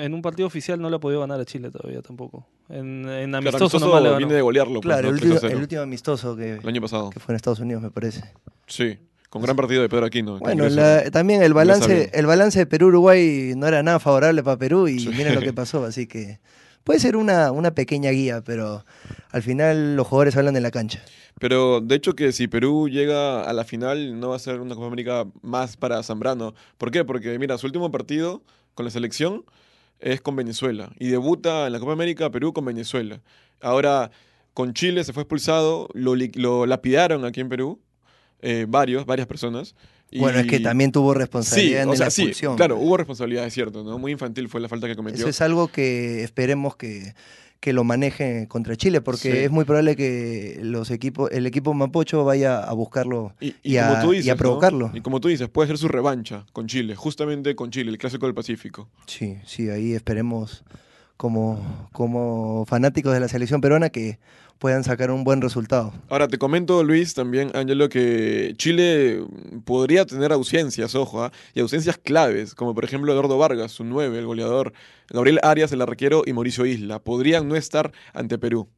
en 0.01 0.15
un 0.15 0.23
partido 0.23 0.47
oficial 0.47 0.81
no 0.81 0.89
le 0.91 0.97
ha 0.97 0.99
podido 0.99 1.21
ganar 1.21 1.39
a 1.41 1.45
Chile 1.45 1.71
todavía 1.71 2.01
tampoco. 2.03 2.47
En, 2.69 3.07
en 3.09 3.31
Claro, 3.31 3.49
amistoso 3.49 3.91
ganó. 3.93 4.17
viene 4.17 4.35
de 4.35 4.41
golearlo 4.43 4.81
pues, 4.81 4.87
Claro, 4.95 5.09
¿no? 5.09 5.15
el 5.15 5.21
3 5.21 5.31
a 5.31 5.35
último, 5.35 5.41
0, 5.49 5.55
el 5.57 5.62
último 5.62 5.81
amistoso 5.83 6.37
que, 6.37 6.55
el 6.55 6.67
año 6.69 6.81
pasado. 6.81 7.11
que 7.11 7.21
fue 7.21 7.33
en 7.33 7.37
Estados 7.37 7.61
Unidos, 7.61 7.83
me 7.83 7.91
parece. 7.91 8.25
Sí, 8.67 8.99
con 9.29 9.43
gran 9.43 9.55
partido 9.55 9.83
de 9.83 9.89
Pedro 9.89 10.07
Aquino. 10.07 10.39
Bueno, 10.39 10.69
la- 10.69 11.11
también 11.11 11.43
el 11.43 11.53
balance, 11.55 12.11
el 12.15 12.27
balance 12.27 12.59
de 12.59 12.67
Perú-Uruguay 12.67 13.53
no 13.57 13.67
era 13.69 13.83
nada 13.83 14.01
favorable 14.01 14.43
para 14.43 14.57
Perú 14.57 14.89
y 14.89 14.99
Sí. 14.99 15.09
miren 15.11 15.35
lo 15.35 15.41
que 15.43 15.53
pasó, 15.53 15.85
así 15.85 16.07
que 16.07 16.41
puede 16.87 17.01
ser 17.01 17.16
una, 17.16 17.51
una 17.51 17.72
pequeña 17.72 18.12
guía, 18.12 18.42
pero 18.42 18.85
al 19.33 19.42
final 19.42 19.96
los 19.96 20.07
jugadores 20.07 20.37
hablan 20.37 20.55
de 20.55 20.61
la 20.61 20.70
cancha. 20.70 21.03
Pero 21.40 21.81
de 21.81 21.96
hecho 21.96 22.14
que 22.14 22.31
si 22.31 22.46
Perú 22.46 22.88
llega 22.88 23.42
a 23.42 23.53
la 23.53 23.64
final 23.64 24.20
no 24.20 24.29
va 24.29 24.37
a 24.37 24.38
ser 24.38 24.61
una 24.61 24.77
Copa 24.77 24.87
América 24.87 25.27
más 25.42 25.77
para 25.77 26.01
Zambrano. 26.05 26.55
¿Por 26.79 26.92
qué? 26.92 27.05
Porque 27.05 27.37
mira, 27.40 27.59
su 27.59 27.66
último 27.66 27.90
partido 27.90 28.40
con 28.75 28.85
la 28.85 28.92
selección 28.92 29.44
es 29.99 30.20
con 30.20 30.37
Venezuela 30.37 30.92
y 30.96 31.09
debuta 31.09 31.66
en 31.66 31.72
la 31.72 31.81
Copa 31.81 31.92
América 31.92 32.31
Perú 32.31 32.53
con 32.53 32.64
Venezuela. 32.64 33.20
Ahora 33.61 34.12
con 34.55 34.72
Chile 34.72 35.03
se 35.03 35.12
fue 35.12 35.25
expulsado, 35.25 35.88
lo, 35.92 36.14
lo 36.14 36.66
lapidaron 36.66 37.25
aquí 37.25 37.40
en 37.40 37.49
Perú, 37.49 37.81
eh, 38.42 38.64
varios, 38.68 39.07
varias 39.07 39.27
personas. 39.27 39.75
Y- 40.11 40.21
Bueno, 40.21 40.38
es 40.38 40.47
que 40.47 40.61
también 40.61 40.92
tuvo 40.92 41.12
Sí, 41.12 41.19
responsabilidad 41.19 41.83
en 41.83 41.88
o 41.88 41.97
sea, 41.97 42.07
la 42.07 42.11
sí, 42.11 42.23
expulsión. 42.23 42.57
claro, 42.57 42.77
hubo 42.79 42.97
responsabilidad, 42.97 43.47
es 43.47 43.53
cierto, 43.55 43.83
¿no? 43.83 43.99
Muy 43.99 44.12
infantil 44.12 44.49
fue 44.49 44.61
la 44.61 44.69
falta 44.69 44.87
que 44.87 44.97
cometió. 44.97 45.19
Eso 45.21 45.29
es 45.29 45.40
algo 45.40 45.69
que 45.69 46.23
esperemos 46.23 46.77
que, 46.77 47.14
que 47.61 47.73
lo 47.73 47.83
maneje 47.85 48.47
contra 48.49 48.77
Chile, 48.77 49.01
porque 49.01 49.33
Sí. 49.33 49.38
es 49.38 49.51
muy 49.51 49.64
probable 49.64 49.97
que 49.97 50.59
los 50.62 50.90
equipos, 50.90 51.31
el 51.33 51.47
equipo 51.47 51.75
Mapocho 51.75 52.25
vaya 52.25 52.59
a 52.61 52.73
buscarlo 52.75 53.35
Y, 53.40 53.55
y 53.64 53.79
a- 53.79 54.03
y 54.12 54.29
a 54.29 54.35
¿no? 54.35 54.37
provocarlo. 54.38 54.90
Y 54.95 55.01
como 55.01 55.21
tú 55.21 55.29
dices, 55.29 55.49
puede 55.49 55.66
ser 55.69 55.79
su 55.79 55.88
revancha 55.88 56.47
con 56.53 56.69
Chile, 56.69 56.95
justamente 56.95 57.57
con 57.57 57.71
Chile, 57.71 57.90
el 57.90 57.99
clásico 57.99 58.27
del 58.27 58.35
Pacífico. 58.35 58.88
Sí, 59.07 59.38
sí, 59.45 59.69
ahí 59.71 59.92
esperemos 59.95 60.64
como, 61.16 61.88
como 61.92 62.64
fanáticos 62.66 63.12
de 63.14 63.21
la 63.21 63.29
selección 63.29 63.61
peruana 63.61 63.88
que 63.88 64.19
puedan 64.59 64.85
sacar 64.85 65.11
un 65.11 65.25
buen 65.25 65.40
resultado. 65.40 65.92
Ahora 66.09 66.29
te 66.29 66.38
comento, 66.38 66.83
Luis, 66.83 67.14
también, 67.14 67.51
Ángelo, 67.55 67.88
que 67.88 68.55
Chile 68.57 69.25
podría 69.64 70.07
tener 70.07 70.33
ausencias, 70.33 70.95
ojo, 70.95 71.25
¿ah? 71.25 71.33
y 71.55 71.61
ausencias 71.61 71.99
claves, 71.99 72.55
como 72.55 72.75
por 72.75 72.85
ejemplo 72.85 73.12
Eduardo 73.12 73.38
Vargas, 73.38 73.73
su 73.73 73.85
9, 73.85 74.19
el 74.19 74.27
goleador, 74.27 74.73
Gabriel 75.09 75.40
Arias, 75.42 75.73
el 75.73 75.83
arquero, 75.83 76.23
y 76.27 76.33
Mauricio 76.33 76.66
Isla. 76.66 76.99
Podrían 76.99 77.49
no 77.49 77.57
estar 77.57 77.92
ante 78.12 78.38
Perú. 78.38 78.69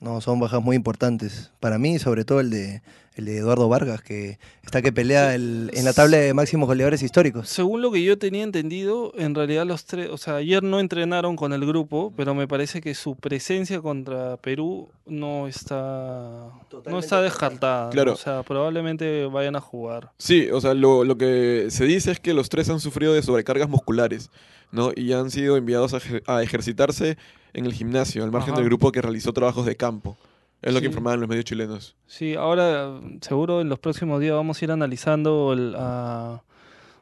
No, 0.00 0.20
son 0.20 0.40
bajas 0.40 0.62
muy 0.62 0.74
importantes. 0.74 1.52
Para 1.60 1.78
mí, 1.78 1.98
sobre 1.98 2.24
todo 2.24 2.40
el 2.40 2.50
de, 2.50 2.82
el 3.16 3.26
de 3.26 3.36
Eduardo 3.38 3.68
Vargas, 3.68 4.00
que 4.02 4.38
está 4.64 4.80
que 4.80 4.90
pelea 4.92 5.34
el- 5.34 5.70
en 5.74 5.84
la 5.84 5.92
tabla 5.92 6.16
de 6.16 6.32
máximos 6.34 6.66
goleadores 6.66 7.02
históricos. 7.02 7.48
Según 7.48 7.82
lo 7.82 7.92
que 7.92 8.02
yo 8.02 8.18
tenía 8.18 8.42
entendido, 8.42 9.12
en 9.16 9.34
realidad 9.34 9.66
los 9.66 9.84
tres, 9.84 10.08
o 10.10 10.16
sea, 10.16 10.36
ayer 10.36 10.62
no 10.62 10.80
entrenaron 10.80 11.36
con 11.36 11.52
el 11.52 11.66
grupo, 11.66 12.12
pero 12.16 12.34
me 12.34 12.48
parece 12.48 12.80
que 12.80 12.94
su 12.94 13.14
presencia 13.16 13.80
contra 13.82 14.36
Perú 14.38 14.88
no 15.06 15.46
está, 15.46 15.76
no 15.76 16.66
Totalmente 16.68 17.04
está 17.04 17.20
descartada. 17.22 17.84
¿no? 17.86 17.90
Claro. 17.90 18.12
O 18.14 18.16
sea, 18.16 18.42
probablemente 18.42 19.26
vayan 19.26 19.56
a 19.56 19.60
jugar. 19.60 20.10
Sí, 20.18 20.48
o 20.50 20.60
sea, 20.60 20.74
lo, 20.74 21.04
lo 21.04 21.18
que 21.18 21.66
se 21.70 21.84
dice 21.84 22.12
es 22.12 22.20
que 22.20 22.32
los 22.34 22.48
tres 22.48 22.68
han 22.70 22.80
sufrido 22.80 23.12
de 23.12 23.22
sobrecargas 23.22 23.68
musculares, 23.68 24.30
¿no? 24.70 24.90
Y 24.96 25.12
han 25.12 25.30
sido 25.30 25.56
enviados 25.56 25.92
a, 25.94 25.98
ejer- 25.98 26.22
a 26.26 26.42
ejercitarse 26.42 27.18
en 27.52 27.66
el 27.66 27.74
gimnasio, 27.74 28.24
al 28.24 28.30
margen 28.30 28.52
Ajá. 28.54 28.60
del 28.60 28.68
grupo 28.70 28.90
que 28.92 29.02
realizó 29.02 29.32
trabajos 29.34 29.66
de 29.66 29.76
campo. 29.76 30.16
Es 30.62 30.72
lo 30.72 30.80
que 30.80 30.86
informaban 30.86 31.20
los 31.20 31.28
medios 31.28 31.44
chilenos. 31.44 31.96
Sí, 32.06 32.34
ahora 32.34 33.00
seguro 33.20 33.60
en 33.60 33.68
los 33.68 33.78
próximos 33.80 34.20
días 34.20 34.34
vamos 34.34 34.60
a 34.60 34.64
ir 34.64 34.70
analizando 34.70 35.52
el- 35.52 35.74
a, 35.76 36.42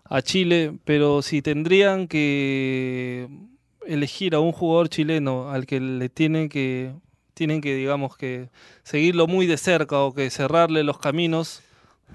a 0.04 0.22
Chile, 0.22 0.72
pero 0.84 1.20
si 1.22 1.42
tendrían 1.42 2.08
que 2.08 3.28
elegir 3.86 4.34
a 4.34 4.40
un 4.40 4.52
jugador 4.52 4.88
chileno 4.88 5.50
al 5.50 5.66
que 5.66 5.80
le 5.80 6.08
tienen 6.08 6.48
que 6.48 6.92
tienen 7.34 7.60
que 7.60 7.74
digamos 7.74 8.16
que 8.16 8.48
seguirlo 8.82 9.26
muy 9.26 9.46
de 9.46 9.56
cerca 9.56 9.98
o 10.00 10.12
que 10.14 10.28
cerrarle 10.30 10.82
los 10.84 10.98
caminos, 10.98 11.62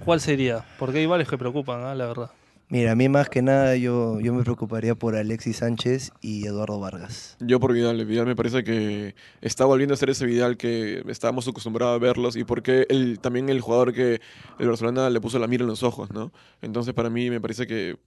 ¿cuál 0.04 0.20
sería? 0.22 0.66
Porque 0.78 1.00
hay 1.00 1.06
varios 1.08 1.30
que 1.30 1.38
preocupan, 1.38 1.84
¿ah? 1.84 1.96
la 1.96 2.06
verdad. 2.06 2.32
Mira, 2.68 2.94
a 2.94 2.96
mí 2.96 3.10
más 3.10 3.30
que 3.30 3.44
nada 3.44 3.76
yo, 3.76 4.20
yo 4.20 4.34
me 4.34 4.44
preocuparía 4.44 4.96
por 4.96 5.16
Alexis 5.16 5.58
Sánchez 5.58 6.12
y 6.20 6.48
Eduardo 6.48 6.80
Vargas. 6.80 7.38
Yo 7.40 7.60
por 7.60 7.74
Vidal, 7.74 8.04
Vidal 8.06 8.26
me 8.26 8.36
parece 8.36 8.64
que 8.64 9.14
está 9.42 9.66
volviendo 9.66 9.94
a 9.94 9.98
ser 9.98 10.10
ese 10.10 10.26
Vidal 10.26 10.58
que 10.58 11.04
estábamos 11.08 11.48
acostumbrados 11.48 11.96
a 11.96 12.00
verlos 12.00 12.36
y 12.36 12.44
porque 12.44 12.88
él, 12.90 13.20
también 13.22 13.50
el 13.50 13.62
jugador 13.62 13.94
que 13.94 14.20
el 14.58 14.68
Barcelona 14.68 15.12
le 15.12 15.22
puso 15.22 15.38
la 15.38 15.48
mira 15.48 15.62
en 15.62 15.70
los 15.70 15.84
ojos, 15.84 16.10
¿no? 16.12 16.32
Entonces 16.64 16.96
para 16.96 17.12
mí 17.12 17.30
me 17.30 17.40
parece 17.40 17.68
que 17.68 17.98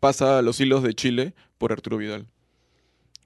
pasa 0.00 0.42
los 0.42 0.58
hilos 0.58 0.82
de 0.82 0.94
Chile 0.94 1.34
por 1.58 1.70
Arturo 1.70 1.96
Vidal. 1.96 2.26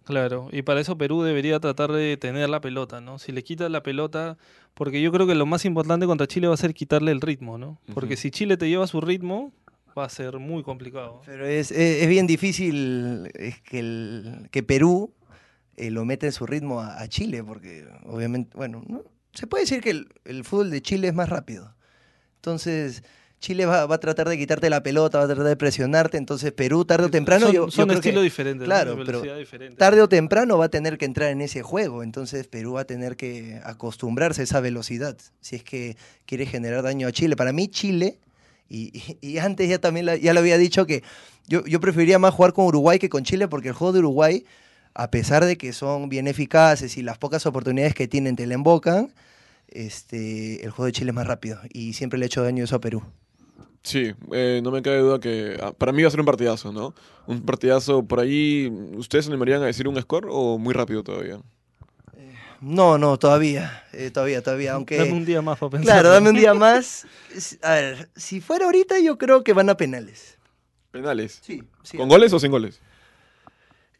Claro, 0.05 0.49
y 0.53 0.61
para 0.61 0.81
eso 0.81 0.99
Perú 0.99 1.23
debería 1.23 1.59
tratar 1.61 1.90
de 1.90 2.18
tener 2.18 2.51
la 2.51 2.61
pelota, 2.61 3.01
¿no? 3.01 3.18
Si 3.18 3.33
le 3.33 3.42
quitas 3.42 3.70
la 3.70 3.83
pelota, 3.83 4.37
porque 4.75 5.01
yo 5.01 5.11
creo 5.11 5.27
que 5.27 5.35
lo 5.35 5.47
más 5.47 5.64
importante 5.64 6.05
contra 6.05 6.27
Chile 6.27 6.47
va 6.47 6.53
a 6.53 6.59
ser 6.59 6.75
quitarle 6.75 7.11
el 7.11 7.23
ritmo, 7.23 7.57
¿no? 7.57 7.81
Porque 7.94 8.18
si 8.18 8.31
Chile 8.31 8.59
te 8.59 8.68
lleva 8.68 8.87
su 8.87 9.01
ritmo, 9.01 9.51
va 9.96 10.04
a 10.04 10.09
ser 10.09 10.38
muy 10.38 10.62
complicado. 10.62 11.20
Pero 11.26 11.46
es, 11.46 11.70
es, 11.70 12.02
es 12.02 12.09
bien 12.09 12.26
difícil 12.26 13.30
es 13.35 13.61
que, 13.62 13.78
el- 13.80 14.48
que 14.50 14.62
Perú 14.62 15.12
eh, 15.76 15.90
lo 15.90 16.04
meta 16.04 16.26
en 16.26 16.33
su 16.33 16.46
ritmo 16.46 16.80
a, 16.80 17.00
a 17.00 17.09
Chile, 17.09 17.42
porque 17.42 17.87
obviamente, 18.04 18.57
bueno, 18.57 18.83
¿no? 18.87 19.02
se 19.33 19.46
puede 19.46 19.64
decir 19.64 19.80
que 19.80 19.90
el, 19.90 20.09
el 20.24 20.44
fútbol 20.44 20.70
de 20.70 20.80
Chile 20.83 21.09
es 21.09 21.14
más 21.14 21.28
rápido. 21.28 21.74
Entonces, 22.37 23.02
Chile 23.40 23.66
va, 23.66 23.85
va 23.87 23.96
a 23.96 23.98
tratar 23.98 24.28
de 24.28 24.38
quitarte 24.38 24.70
la 24.70 24.83
pelota, 24.83 25.18
va 25.18 25.24
a 25.24 25.26
tratar 25.26 25.44
de 25.44 25.57
presionarte, 25.57 26.16
entonces 26.16 26.52
Perú 26.52 26.85
tarde 26.85 27.07
o 27.07 27.11
temprano... 27.11 27.46
son 27.46 27.54
yo- 27.54 27.64
yo 27.66 27.70
son 27.70 27.88
que- 27.88 27.94
estilos 27.96 28.22
diferentes, 28.22 28.64
claro, 28.64 28.96
¿no? 28.96 29.04
Pero 29.04 29.20
diferente. 29.37 29.76
tarde 29.76 30.00
o 30.02 30.09
temprano 30.09 30.57
va 30.57 30.66
a 30.66 30.68
tener 30.70 30.96
que 30.96 31.04
entrar 31.04 31.30
en 31.30 31.40
ese 31.42 31.62
juego, 31.62 32.02
entonces 32.02 32.46
Perú 32.46 32.74
va 32.74 32.83
a 32.83 32.85
tener 32.87 33.16
que 33.16 33.61
acostumbrarse 33.64 34.40
a 34.42 34.44
esa 34.44 34.61
velocidad, 34.61 35.16
si 35.40 35.57
es 35.57 35.64
que 35.64 35.96
quiere 36.26 36.46
generar 36.46 36.83
daño 36.83 37.07
a 37.09 37.12
Chile. 37.12 37.37
Para 37.37 37.52
mí 37.52 37.68
Chile, 37.68 38.18
y, 38.68 38.92
y- 39.20 39.38
antes 39.38 39.68
ya 39.68 39.79
también 39.79 40.07
la- 40.07 40.16
ya 40.16 40.33
lo 40.35 40.40
había 40.40 40.59
dicho 40.59 40.87
que 40.87 41.03
yo, 41.46 41.64
yo 41.66 41.81
preferiría 41.81 42.18
más 42.18 42.35
jugar 42.35 42.53
con 42.53 42.66
Uruguay 42.66 42.98
que 42.98 43.09
con 43.09 43.24
Chile, 43.24 43.48
porque 43.48 43.68
el 43.68 43.74
juego 43.74 43.92
de 43.92 43.98
Uruguay, 44.00 44.44
a 44.94 45.11
pesar 45.11 45.44
de 45.44 45.57
que 45.59 45.72
son 45.72 46.09
bien 46.09 46.27
eficaces 46.29 46.96
y 46.96 47.03
las 47.03 47.18
pocas 47.18 47.44
oportunidades 47.46 47.94
que 47.94 48.09
tienen 48.09 48.37
te 48.37 48.46
la 48.46 48.55
embocan, 48.55 49.12
este, 49.68 50.64
el 50.64 50.70
juego 50.70 50.87
de 50.87 50.92
Chile 50.92 51.11
es 51.11 51.14
más 51.14 51.27
rápido 51.27 51.59
y 51.72 51.94
siempre 51.94 52.18
le 52.18 52.24
ha 52.24 52.27
hecho 52.27 52.42
daño 52.42 52.64
eso 52.64 52.77
a 52.77 52.81
Perú. 52.81 53.03
Sí, 53.83 54.12
eh, 54.33 54.61
no 54.64 54.70
me 54.70 54.81
cabe 54.81 54.98
duda 54.98 55.20
que 55.20 55.59
ah, 55.62 55.72
para 55.77 55.92
mí 55.92 56.00
va 56.03 56.09
a 56.09 56.11
ser 56.11 56.20
un 56.20 56.27
partidazo, 56.27 56.72
¿no? 56.72 56.94
Un 57.27 57.42
partidazo 57.42 58.03
por 58.05 58.20
ahí, 58.20 58.72
¿ustedes 58.96 59.27
se 59.27 59.31
animarían 59.31 59.62
a 59.62 59.66
decir 59.66 59.87
un 59.88 60.00
score 60.00 60.27
o 60.31 60.57
muy 60.59 60.72
rápido 60.72 61.03
todavía? 61.03 61.38
No, 62.64 62.96
no, 62.96 63.18
todavía, 63.18 63.85
eh, 63.92 64.11
todavía, 64.11 64.42
todavía, 64.42 64.72
aunque... 64.72 64.96
Dame 64.96 65.12
un 65.12 65.27
día 65.27 65.42
más 65.42 65.59
para 65.59 65.68
pensar. 65.68 65.85
Claro, 65.85 66.09
dame 66.09 66.31
un 66.31 66.37
día 66.37 66.55
más. 66.55 67.07
A 67.61 67.74
ver, 67.74 68.09
si 68.16 68.40
fuera 68.40 68.64
ahorita, 68.64 69.00
yo 69.00 69.18
creo 69.18 69.44
que 69.44 69.53
van 69.53 69.68
a 69.68 69.77
penales. 69.77 70.38
Penales. 70.90 71.40
Sí, 71.42 71.62
sí. 71.83 71.98
¿Con 71.98 72.09
goles 72.09 72.33
o 72.33 72.40
sin 72.40 72.50
goles? 72.50 72.81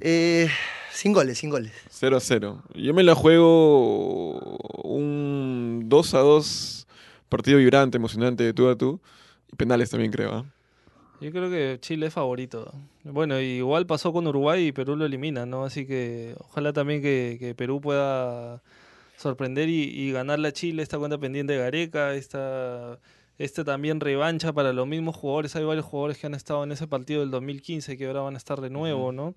Eh, 0.01 0.49
sin 0.91 1.13
goles, 1.13 1.37
sin 1.37 1.51
goles. 1.51 1.73
0 1.91 2.17
a 2.17 2.21
0. 2.21 2.63
Yo 2.75 2.95
me 2.95 3.03
la 3.03 3.15
juego 3.15 4.39
un 4.83 5.83
2 5.85 6.15
a 6.15 6.19
2 6.21 6.87
partido 7.29 7.59
vibrante, 7.59 7.99
emocionante 7.99 8.45
de 8.45 8.55
tú 8.55 8.71
a 8.71 8.79
tú. 8.79 8.99
Y 9.53 9.57
penales 9.57 9.91
también 9.91 10.11
creo, 10.11 10.33
¿ah? 10.33 10.45
Yo 11.21 11.31
creo 11.31 11.51
que 11.51 11.79
Chile 11.81 12.07
es 12.07 12.13
favorito. 12.13 12.73
Bueno, 13.05 13.41
igual 13.41 13.87
pasó 13.87 14.13
con 14.13 14.27
Uruguay 14.27 14.67
y 14.67 14.73
Perú 14.73 14.97
lo 14.97 15.07
elimina, 15.07 15.47
¿no? 15.47 15.65
Así 15.65 15.87
que 15.87 16.35
ojalá 16.39 16.73
también 16.73 17.01
que, 17.03 17.37
que 17.39 17.55
Perú 17.55 17.81
pueda 17.81 18.63
sorprender 19.17 19.69
y, 19.69 19.83
y 19.83 20.13
ganarle 20.13 20.49
a 20.49 20.53
Chile 20.53 20.83
esta 20.83 20.99
cuenta 20.99 21.19
pendiente 21.19 21.55
de 21.55 21.61
Gareca, 21.61 22.15
esta, 22.15 22.99
este 23.39 23.65
también 23.65 24.01
revancha 24.01 24.53
para 24.53 24.73
los 24.73 24.87
mismos 24.87 25.17
jugadores. 25.17 25.57
Hay 25.57 25.65
varios 25.65 25.87
jugadores 25.87 26.19
que 26.19 26.27
han 26.27 26.35
estado 26.35 26.65
en 26.65 26.73
ese 26.73 26.87
partido 26.87 27.21
del 27.21 27.31
2015 27.31 27.97
que 27.97 28.07
ahora 28.07 28.21
van 28.21 28.35
a 28.35 28.39
estar 28.39 28.61
de 28.61 28.71
nuevo, 28.71 29.13
¿no? 29.13 29.35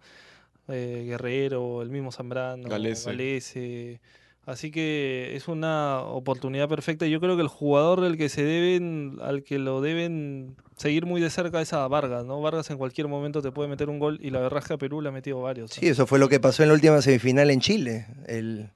Eh, 0.67 1.05
Guerrero, 1.07 1.81
el 1.81 1.89
mismo 1.89 2.11
Zambrano, 2.11 2.67
Galese. 2.67 3.09
Galese. 3.09 4.01
Así 4.47 4.71
que 4.71 5.36
es 5.36 5.49
una 5.49 5.99
oportunidad 5.99 6.69
perfecta. 6.69 7.05
Yo 7.05 7.19
creo 7.19 7.36
que 7.36 7.41
el 7.41 7.49
jugador 7.49 7.99
del 7.99 8.17
que 8.17 8.29
se 8.29 8.43
deben, 8.43 9.17
al 9.21 9.43
que 9.43 9.60
lo 9.60 9.81
deben 9.81 10.55
seguir 10.77 11.05
muy 11.05 11.19
de 11.19 11.29
cerca 11.29 11.60
es 11.62 11.73
a 11.73 11.86
Vargas, 11.89 12.23
¿no? 12.23 12.39
Vargas 12.41 12.69
en 12.69 12.77
cualquier 12.77 13.10
momento 13.10 13.41
te 13.41 13.51
puede 13.51 13.67
meter 13.67 13.89
un 13.89 13.99
gol 13.99 14.19
y 14.21 14.29
la 14.29 14.49
que 14.65 14.73
a 14.73 14.77
Perú 14.77 15.01
le 15.01 15.10
ha 15.10 15.12
metido 15.12 15.41
varios. 15.41 15.71
Sí, 15.71 15.88
eso 15.89 16.07
fue 16.07 16.17
lo 16.17 16.29
que 16.29 16.39
pasó 16.39 16.63
en 16.63 16.69
la 16.69 16.75
última 16.75 17.01
semifinal 17.01 17.51
en 17.51 17.60
Chile. 17.60 18.05
El 18.25 18.69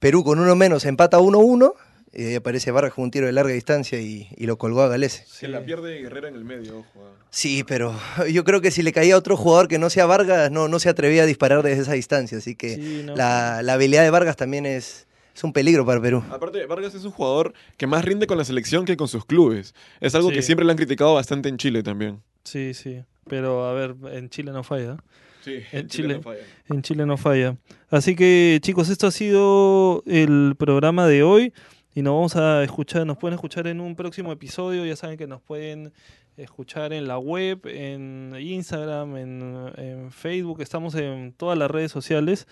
Perú 0.00 0.24
con 0.24 0.40
uno 0.40 0.56
menos 0.56 0.84
empata 0.86 1.20
1-1 1.20 1.72
Y 2.14 2.24
ahí 2.24 2.34
aparece 2.34 2.72
Vargas 2.72 2.92
con 2.94 3.04
un 3.04 3.12
tiro 3.12 3.26
de 3.26 3.32
larga 3.32 3.52
distancia 3.52 4.00
y, 4.00 4.26
y 4.36 4.46
lo 4.46 4.58
colgó 4.58 4.82
a 4.82 4.88
Galese. 4.88 5.24
Se 5.28 5.46
la 5.46 5.64
pierde 5.64 6.00
Guerrera 6.02 6.30
en 6.30 6.34
el 6.34 6.44
medio, 6.44 6.78
ojo. 6.80 6.88
ah. 7.06 7.24
Sí, 7.30 7.62
pero 7.62 7.94
yo 8.32 8.42
creo 8.42 8.60
que 8.60 8.72
si 8.72 8.82
le 8.82 8.92
caía 8.92 9.14
a 9.14 9.18
otro 9.18 9.36
jugador 9.36 9.68
que 9.68 9.78
no 9.78 9.88
sea 9.88 10.04
Vargas, 10.06 10.50
no, 10.50 10.66
no 10.66 10.80
se 10.80 10.88
atrevía 10.88 11.22
a 11.22 11.26
disparar 11.26 11.62
desde 11.62 11.82
esa 11.82 11.92
distancia. 11.92 12.38
Así 12.38 12.56
que 12.56 12.74
Sí, 12.74 13.02
no. 13.04 13.14
la, 13.14 13.62
la 13.62 13.74
habilidad 13.74 14.02
de 14.02 14.10
Vargas 14.10 14.34
también 14.36 14.66
es, 14.66 15.06
es 15.34 15.44
un 15.44 15.52
peligro 15.52 15.84
para 15.86 16.00
Perú. 16.00 16.22
Aparte, 16.30 16.64
Vargas 16.66 16.94
es 16.94 17.04
un 17.04 17.10
jugador 17.12 17.52
que 17.76 17.86
más 17.86 18.04
rinde 18.04 18.26
con 18.26 18.38
la 18.38 18.44
selección 18.44 18.84
que 18.84 18.96
con 18.96 19.08
sus 19.08 19.24
clubes. 19.24 19.74
Es 20.00 20.14
algo 20.14 20.28
Sí. 20.30 20.34
que 20.36 20.42
siempre 20.42 20.64
le 20.64 20.72
han 20.72 20.76
criticado 20.78 21.14
bastante 21.14 21.48
en 21.48 21.56
Chile 21.58 21.82
también. 21.82 22.22
Sí, 22.44 22.74
sí. 22.74 23.02
Pero 23.28 23.64
a 23.66 23.72
ver, 23.72 23.94
en 24.12 24.28
Chile 24.28 24.52
no 24.52 24.62
falla. 24.62 24.96
Sí, 25.42 25.58
En 25.72 25.88
Chile. 25.88 26.20
En 26.68 26.82
Chile 26.82 27.04
no 27.06 27.16
falla. 27.16 27.56
Así 27.90 28.14
que, 28.14 28.58
chicos, 28.62 28.88
esto 28.88 29.08
ha 29.08 29.10
sido 29.10 30.02
el 30.06 30.54
programa 30.58 31.06
de 31.06 31.22
hoy. 31.22 31.52
Y 31.94 32.02
nos 32.02 32.14
vamos 32.14 32.36
a 32.36 32.62
escuchar, 32.64 33.04
nos 33.06 33.18
pueden 33.18 33.34
escuchar 33.34 33.66
en 33.66 33.80
un 33.80 33.96
próximo 33.96 34.32
episodio. 34.32 34.84
Ya 34.86 34.96
saben 34.96 35.18
que 35.18 35.26
nos 35.26 35.42
pueden 35.42 35.92
escuchar 36.36 36.92
en 36.92 37.06
la 37.06 37.18
web, 37.18 37.60
en 37.66 38.34
Instagram, 38.40 39.16
en, 39.16 39.70
en 39.76 40.10
Facebook. 40.12 40.62
Estamos 40.62 40.94
en 40.94 41.32
todas 41.36 41.58
las 41.58 41.70
redes 41.70 41.92
sociales. 41.92 42.46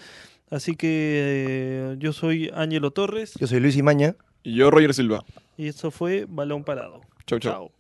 Así 0.51 0.75
que 0.75 0.89
eh, 1.93 1.97
yo 1.99 2.13
soy 2.13 2.51
Ángelo 2.55 2.91
Torres 2.91 3.35
Yo 3.39 3.47
soy 3.47 3.61
Luis 3.61 3.77
Imaña. 3.77 4.17
Y 4.43 4.55
yo, 4.57 4.71
Roger 4.71 4.95
Silva. 4.95 5.25
y 5.57 5.69
esto 5.69 5.91
fue 5.91 6.27
Balón 6.29 6.65
Parado. 6.65 7.03
Chau, 7.27 7.39
chau. 7.39 7.53
Chao. 7.53 7.73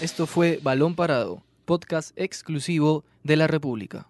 Esto 0.00 0.26
fue 0.26 0.60
Balón 0.62 0.94
Parado, 0.94 1.42
podcast 1.64 2.12
exclusivo 2.16 3.04
de 3.24 3.36
la 3.36 3.46
República. 3.48 4.06